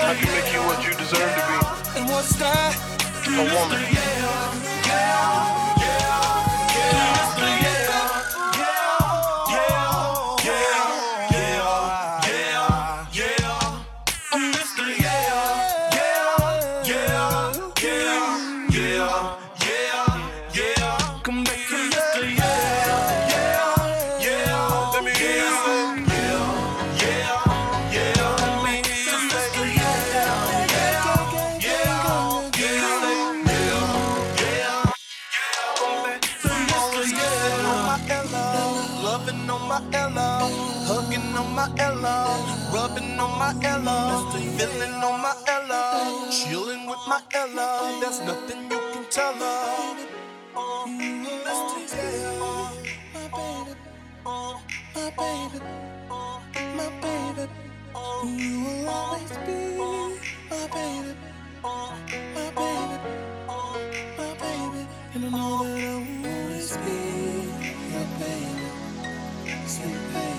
I 0.03 0.15
can 0.19 0.29
make 0.35 0.51
you 0.53 0.61
what 0.67 0.83
you 0.85 0.91
deserve 0.99 1.31
to 1.39 1.43
be. 1.47 1.55
And 2.01 2.09
what's 2.11 2.35
that? 2.35 2.75
A 3.29 3.45
woman. 3.55 3.79
My 43.41 43.55
Ella, 43.65 43.99
feeling 44.59 44.95
on 45.09 45.23
my 45.23 45.35
Ella, 45.49 45.81
chilling 46.31 46.85
with 46.87 47.05
my 47.09 47.21
Ella. 47.33 47.99
There's 48.01 48.21
nothing 48.21 48.63
you 48.71 48.81
can 48.93 49.05
tell 49.11 49.33
her. 49.35 49.97
My 54.95 55.09
baby, 55.21 55.61
my 56.77 56.89
baby, 57.03 57.49
you 58.39 58.61
will 58.65 58.89
always 58.91 59.33
be 59.47 59.59
my 60.51 60.63
baby, 60.77 61.15
my 61.63 62.47
baby, 62.61 62.99
my 64.19 64.31
baby, 64.43 64.83
and 65.15 65.25
I 65.25 65.31
know 65.31 65.65
that 65.65 65.79
I 65.89 65.97
will 65.97 66.27
always 66.31 66.77
be 66.85 66.99
your 67.93 68.09
baby, 68.21 68.69
sweet 69.67 70.03
baby, 70.15 70.30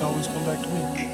Always 0.00 0.26
come 0.28 0.44
back 0.44 0.62
to 0.62 0.68
me. 0.68 1.13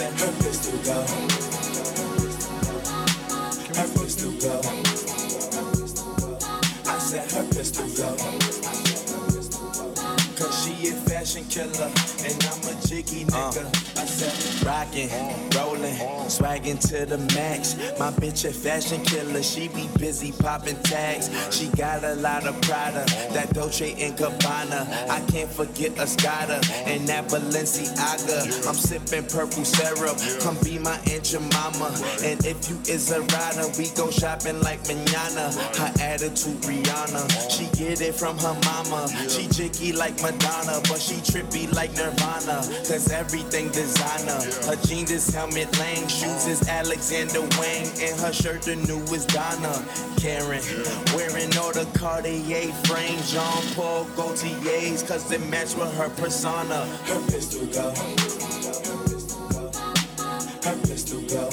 I 0.00 0.02
said 0.02 0.20
her 0.20 0.32
pistol 0.42 0.78
go. 0.78 0.98
Her 3.76 3.88
pistol 3.98 4.32
go. 4.40 4.60
I 6.90 6.98
said 6.98 7.30
her 7.32 7.44
pistol 7.50 7.86
go. 7.88 8.16
Cause 10.38 10.64
she 10.64 10.88
a 10.88 10.92
fashion 11.02 11.44
killer 11.50 11.92
and 12.24 12.44
I'm 12.44 12.64
a 12.64 12.80
jiggy 12.86 13.24
uh. 13.24 13.28
nigga. 13.28 13.40
I 13.44 13.50
said 13.50 13.79
rockin', 14.64 15.10
rollin', 15.56 15.96
swaggin' 16.28 16.78
to 16.88 17.06
the 17.06 17.18
max. 17.34 17.76
My 17.98 18.10
bitch 18.10 18.44
a 18.48 18.52
fashion 18.52 19.04
killer, 19.04 19.42
she 19.42 19.68
be 19.68 19.88
busy 19.98 20.32
poppin' 20.32 20.80
tags. 20.82 21.30
She 21.56 21.68
got 21.76 22.04
a 22.04 22.14
lot 22.16 22.46
of 22.46 22.60
Prada, 22.62 23.04
that 23.32 23.52
Dolce 23.54 23.92
and 23.92 24.16
Gabbana. 24.16 25.08
I 25.08 25.20
can't 25.30 25.50
forget 25.50 25.92
Escada 25.96 26.58
and 26.86 27.08
that 27.08 27.28
Balenciaga. 27.28 28.68
I'm 28.68 28.76
sippin' 28.76 29.30
purple 29.32 29.64
syrup, 29.64 30.16
come 30.42 30.56
be 30.64 30.78
my 30.78 30.98
aunt 31.10 31.30
mama. 31.52 31.94
And 32.22 32.44
if 32.44 32.68
you 32.68 32.78
is 32.88 33.10
a 33.12 33.20
rider, 33.20 33.68
we 33.78 33.90
go 33.90 34.10
shopping 34.10 34.60
like 34.60 34.80
manana. 34.88 35.52
Her 35.78 35.92
attitude 36.00 36.60
Rihanna, 36.62 37.50
she 37.50 37.64
get 37.78 38.00
it 38.00 38.14
from 38.14 38.38
her 38.38 38.56
mama. 38.64 39.08
She 39.28 39.46
jiggy 39.48 39.92
like 39.92 40.20
Madonna, 40.22 40.80
but 40.88 40.98
she 41.00 41.16
trippy 41.16 41.72
like 41.74 41.92
Nirvana. 41.94 42.62
Cause 42.88 43.10
everything 43.10 43.70
designer. 44.18 44.66
Her 44.66 44.76
jeans 44.86 45.10
is 45.10 45.28
Helmut 45.34 45.78
Lang, 45.78 46.06
shoes 46.08 46.46
is 46.46 46.68
Alexander 46.68 47.40
Wang, 47.58 47.86
and 48.00 48.20
her 48.20 48.32
shirt 48.32 48.62
the 48.62 48.76
newest 48.76 49.28
Donna. 49.28 49.84
Karan, 50.18 50.62
wearing 51.14 51.56
all 51.58 51.72
the 51.72 51.88
Cartier 51.94 52.72
frames, 52.84 53.32
Jean 53.32 53.62
Paul 53.74 54.04
Gaultier's, 54.16 55.02
cause 55.02 55.28
they 55.28 55.38
match 55.38 55.74
with 55.74 55.94
her 55.96 56.08
persona. 56.10 56.86
Her 57.06 57.20
pistol 57.30 57.66
go. 57.66 57.90
Her 60.62 60.76
pistol 60.86 61.22
go. 61.22 61.48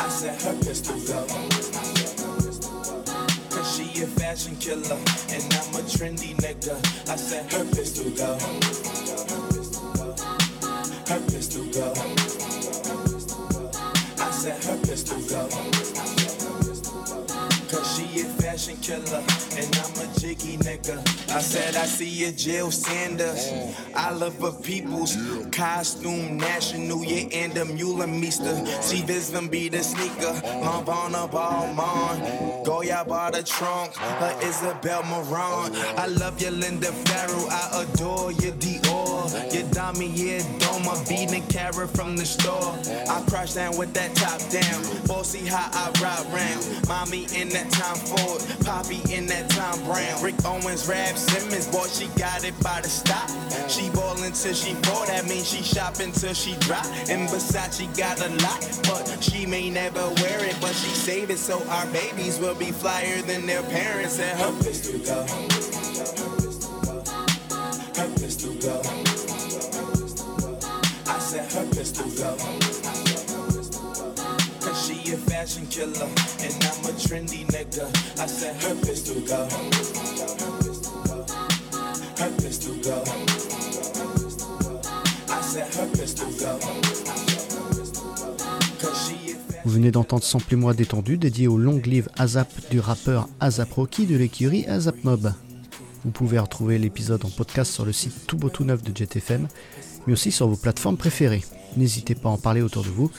I 0.00 0.08
said 0.08 0.40
her 0.42 0.54
pistol 0.64 0.98
go. 1.06 1.26
She 3.72 4.02
a 4.02 4.06
fashion 4.06 4.56
killer 4.56 4.98
and 5.30 5.44
I'm 5.54 5.74
a 5.76 5.82
trendy 5.86 6.34
nigga. 6.36 6.76
I 7.08 7.16
said 7.16 7.50
her 7.52 7.64
pistol 7.64 8.10
go. 8.10 9.31
Her 11.08 11.20
pistol 11.20 11.64
go. 11.72 11.92
I 14.18 14.30
said 14.30 14.64
her 14.64 14.76
pistol 14.78 15.20
go. 15.28 15.48
Cause 17.68 17.96
she 17.96 18.20
a 18.20 18.24
fashion 18.40 18.76
killer 18.76 19.22
and 19.56 19.76
I'm 19.76 20.08
a 20.08 20.20
jiggy 20.20 20.58
nigga. 20.58 20.98
I 21.30 21.40
said 21.40 21.76
I 21.76 21.86
see 21.86 22.08
you 22.08 22.32
Jill 22.32 22.70
Sanders. 22.70 23.50
I 23.96 24.12
love 24.12 24.38
her 24.40 24.52
people's 24.52 25.16
costume 25.50 26.36
national, 26.36 27.04
yeah, 27.04 27.28
Ann 27.36 27.50
Demeulemeester. 27.50 28.66
See 28.82 29.02
this 29.02 29.30
them 29.30 29.48
be 29.48 29.68
the 29.68 29.82
sneaker. 29.82 30.34
Havana 30.62 31.28
Balmain. 31.28 32.64
Goya 32.64 33.04
bought 33.08 33.32
the 33.32 33.42
trunk. 33.42 33.94
Her 33.96 34.38
Isabel 34.42 35.02
Marant. 35.04 35.74
I 35.98 36.06
love 36.06 36.40
your 36.40 36.52
Linda 36.52 36.92
Farrow. 36.92 37.46
I 37.50 37.84
adore 37.84 38.32
your 38.32 38.52
Dior. 38.52 38.81
Your 39.52 39.64
Dami, 39.64 40.08
yeah, 40.16 40.40
Doma. 40.60 41.06
Beating 41.06 41.42
a 41.42 41.46
carrot 41.46 41.90
from 41.90 42.16
the 42.16 42.24
store. 42.24 42.72
I 43.06 43.22
crash 43.28 43.52
down 43.52 43.76
with 43.76 43.92
that 43.92 44.14
top 44.14 44.40
down. 44.48 44.80
Bossy 45.06 45.46
how 45.46 45.68
I 45.72 45.92
ride 46.00 46.24
round. 46.32 46.88
Mommy 46.88 47.26
in 47.36 47.50
that 47.50 47.70
Tom 47.70 47.96
Ford. 47.96 48.40
Poppy 48.64 49.00
in 49.14 49.26
that 49.26 49.50
Thom 49.50 49.84
Browne. 49.84 50.22
Rick 50.24 50.36
Owens, 50.46 50.88
Raf 50.88 51.18
Simons. 51.18 51.68
Boy, 51.68 51.86
she 51.88 52.06
got 52.18 52.44
it 52.44 52.58
by 52.62 52.80
the 52.80 52.88
stop. 52.88 53.28
She 53.68 53.90
ballin' 53.90 54.32
till 54.32 54.54
she 54.54 54.72
fall. 54.88 55.04
That 55.04 55.28
means 55.28 55.50
she 55.50 55.62
shopping 55.62 56.12
till 56.12 56.32
she 56.32 56.56
drop. 56.60 56.86
And 57.10 57.28
Versace 57.28 57.84
got 57.94 58.24
a 58.24 58.30
lot. 58.40 58.60
But 58.88 59.22
she 59.22 59.44
may 59.44 59.68
never 59.68 60.00
wear 60.24 60.42
it. 60.46 60.56
But 60.62 60.72
she 60.72 60.88
save 60.96 61.28
it 61.28 61.38
so 61.38 61.62
our 61.68 61.84
babies 61.92 62.38
will 62.38 62.54
be 62.54 62.72
flyer 62.72 63.20
than 63.22 63.44
their 63.46 63.62
parents. 63.64 64.18
And 64.18 64.40
her 64.40 64.52
pistol 64.62 64.98
go. 65.00 65.26
Her 68.00 68.08
pistol 68.16 68.54
go. 68.54 68.80
I 68.82 68.92
said 68.92 69.08
her 69.08 69.11
Vous 89.64 89.70
venez 89.70 89.90
d'entendre 89.90 90.22
Sample 90.22 90.54
moi 90.54 90.74
détendu 90.74 91.16
dédié 91.16 91.48
au 91.48 91.58
long 91.58 91.80
live 91.84 92.08
ASAP 92.16 92.48
du 92.70 92.78
rappeur 92.78 93.28
ASAP 93.40 93.72
Rocky 93.72 94.06
de 94.06 94.16
l'écurie 94.16 94.66
ASAP 94.66 95.02
Mob. 95.02 95.32
Vous 96.04 96.12
pouvez 96.12 96.38
retrouver 96.38 96.78
l'épisode 96.78 97.24
en 97.24 97.30
podcast 97.30 97.72
sur 97.72 97.84
le 97.84 97.92
site 97.92 98.28
tout 98.28 98.36
beau 98.36 98.50
tout 98.50 98.64
neuf 98.64 98.84
de 98.84 98.96
JetFM, 98.96 99.48
mais 100.06 100.12
aussi 100.12 100.30
sur 100.30 100.46
vos 100.46 100.56
plateformes 100.56 100.96
préférées. 100.96 101.42
N'hésitez 101.76 102.14
pas 102.14 102.28
à 102.28 102.32
en 102.32 102.38
parler 102.38 102.62
autour 102.62 102.84
de 102.84 102.90
vous, 102.90 103.10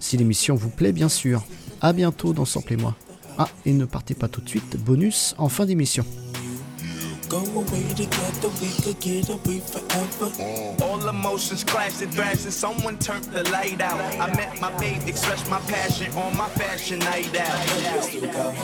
si 0.00 0.16
l'émission 0.16 0.54
vous 0.54 0.70
plaît 0.70 0.92
bien 0.92 1.08
sûr. 1.08 1.44
A 1.80 1.92
bientôt 1.92 2.32
dans 2.32 2.44
Sample 2.44 2.76
moi. 2.76 2.94
Ah, 3.38 3.48
et 3.64 3.72
ne 3.72 3.84
partez 3.84 4.14
pas 4.14 4.28
tout 4.28 4.40
de 4.40 4.48
suite, 4.48 4.76
bonus 4.76 5.34
en 5.38 5.48
fin 5.48 5.64
d'émission. 5.66 6.04
go 7.32 7.38
away 7.38 7.82
together, 7.96 8.50
we 8.60 8.70
could 8.82 9.00
get 9.00 9.30
away 9.30 9.58
forever. 9.60 10.30
All 10.84 11.08
emotions 11.08 11.64
clashed 11.64 12.02
and 12.02 12.12
thrashed, 12.12 12.44
and 12.44 12.52
someone 12.52 12.98
turned 12.98 13.24
the 13.24 13.42
light 13.50 13.80
out. 13.80 13.98
I 14.20 14.26
met 14.36 14.60
my 14.60 14.70
babe, 14.78 15.00
expressed 15.08 15.48
my 15.48 15.58
passion 15.60 16.12
on 16.12 16.36
my 16.36 16.48
fashion 16.50 16.98
night 16.98 17.34
out. 17.34 17.66
Purpose 17.66 18.10
to 18.12 18.20
go. 18.20 18.54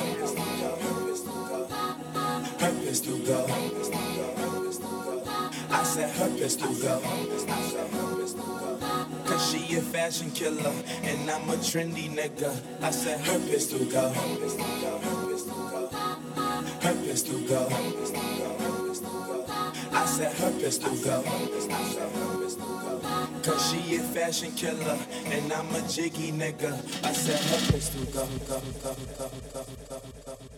Purpose 2.58 3.00
to 3.00 3.18
go. 3.24 3.46
I 5.70 5.82
said 5.84 6.14
purpose 6.16 6.56
to 6.56 6.68
go. 6.82 7.97
Cause 9.28 9.50
she 9.52 9.76
a 9.76 9.82
fashion 9.82 10.30
killer 10.30 10.72
and 11.02 11.30
I'm 11.30 11.50
a 11.50 11.56
trendy 11.56 12.08
nigga. 12.08 12.50
I 12.80 12.90
said 12.90 13.22
purpose 13.26 13.66
to 13.66 13.84
go. 13.84 14.10
Purpose 16.80 17.22
to 17.24 17.46
go. 17.46 17.68
I 19.92 20.06
said 20.06 20.34
purpose 20.34 20.78
to 20.78 20.90
go. 21.04 21.22
Cause 23.42 23.70
she 23.70 23.96
a 23.96 24.00
fashion 24.00 24.52
killer 24.52 24.98
and 25.26 25.52
I'm 25.52 25.74
a 25.74 25.86
jiggy 25.86 26.32
nigga. 26.32 26.72
I 27.04 27.12
said 27.12 27.38
purpose 27.50 27.90
to 27.90 28.06
go, 28.10 28.26
go, 28.48 28.62
go, 28.82 28.96
go, 29.18 29.30
go, 29.52 29.64
go, 29.90 29.98
go. 30.24 30.57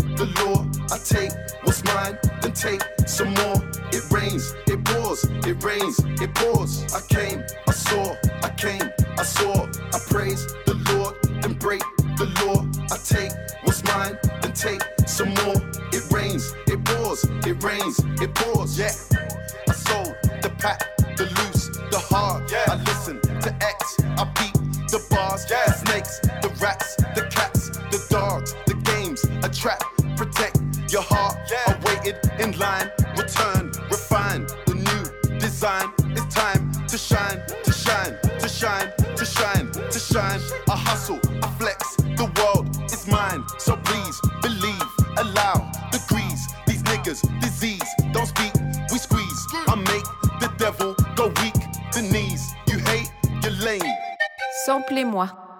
the 0.25 0.45
law. 0.45 0.65
I 0.91 0.97
take 0.99 1.31
what's 1.63 1.83
mine, 1.83 2.17
then 2.41 2.53
take 2.53 2.81
some 3.07 3.33
more. 3.41 3.57
It 3.91 4.03
rains, 4.11 4.53
it 4.67 4.83
pours, 4.85 5.23
it 5.23 5.63
rains, 5.63 5.99
it 6.21 6.33
pours. 6.35 6.93
I 6.93 7.01
came, 7.09 7.43
I 7.67 7.71
saw, 7.71 8.15
I 8.43 8.49
came, 8.49 8.85
I 9.17 9.23
saw, 9.23 9.65
I 9.65 9.99
praise 10.09 10.45
the 10.65 10.75
Lord, 10.93 11.15
then 11.41 11.53
break 11.53 11.81
the 12.17 12.27
law. 12.45 12.61
I 12.93 12.97
take 12.97 13.31
what's 13.63 13.83
mine, 13.83 14.17
then 14.41 14.53
take 14.53 14.81
some 15.07 15.33
more. 15.41 15.57
It 15.91 16.03
rains, 16.11 16.53
it 16.67 16.83
pours, 16.85 17.23
it 17.47 17.63
rains, 17.63 17.99
it 18.21 18.33
pours. 18.35 18.77
Yeah, 18.77 18.93
I 19.67 19.73
sold 19.73 20.15
the 20.43 20.53
pack, 20.59 20.79
the 21.17 21.25
loose, 21.25 21.67
the 21.89 21.99
hard. 21.99 22.49
Yeah, 22.51 22.65
I 22.67 22.75
listen 22.75 23.19
to 23.21 23.53
X, 23.55 23.97
I 24.21 24.25
beat 24.37 24.53
the 24.91 25.03
bars, 25.09 25.47
yeah. 25.49 25.65
the 25.65 25.73
snakes, 25.73 26.19
the 26.19 26.49
rats, 26.61 26.95
the 27.15 27.27
cats, 27.31 27.50
protect 30.31 30.91
your 30.91 31.01
heart. 31.01 31.37
I 31.67 31.77
waited 31.85 32.17
in 32.39 32.57
line, 32.57 32.89
return, 33.17 33.71
refine 33.89 34.45
the 34.65 34.75
new 34.75 35.39
design. 35.39 35.91
It's 36.15 36.33
time 36.33 36.71
to 36.87 36.97
shine, 36.97 37.41
to 37.63 37.71
shine, 37.71 38.17
to 38.39 38.47
shine, 38.49 38.91
to 39.15 39.25
shine, 39.25 39.71
to 39.71 39.99
shine. 39.99 40.41
I 40.69 40.75
hustle, 40.75 41.19
I 41.43 41.47
flex, 41.59 41.95
the 41.97 42.31
world 42.37 42.69
is 42.91 43.07
mine. 43.07 43.43
So 43.59 43.75
please 43.77 44.19
believe, 44.41 44.83
allow 45.17 45.71
degrees. 45.91 46.47
These 46.67 46.83
niggas, 46.83 47.21
disease, 47.41 47.89
don't 48.13 48.27
speak, 48.27 48.53
we 48.91 48.97
squeeze. 48.97 49.41
Hmm. 49.51 49.71
I 49.71 49.75
make 49.75 50.07
the 50.39 50.51
devil 50.57 50.95
go 51.15 51.27
weak, 51.41 51.59
the 51.93 52.01
knees. 52.01 52.53
You 52.67 52.79
hate, 52.79 53.11
you're 53.43 53.51
lame. 53.51 53.81
Samplez-moi. 54.65 55.50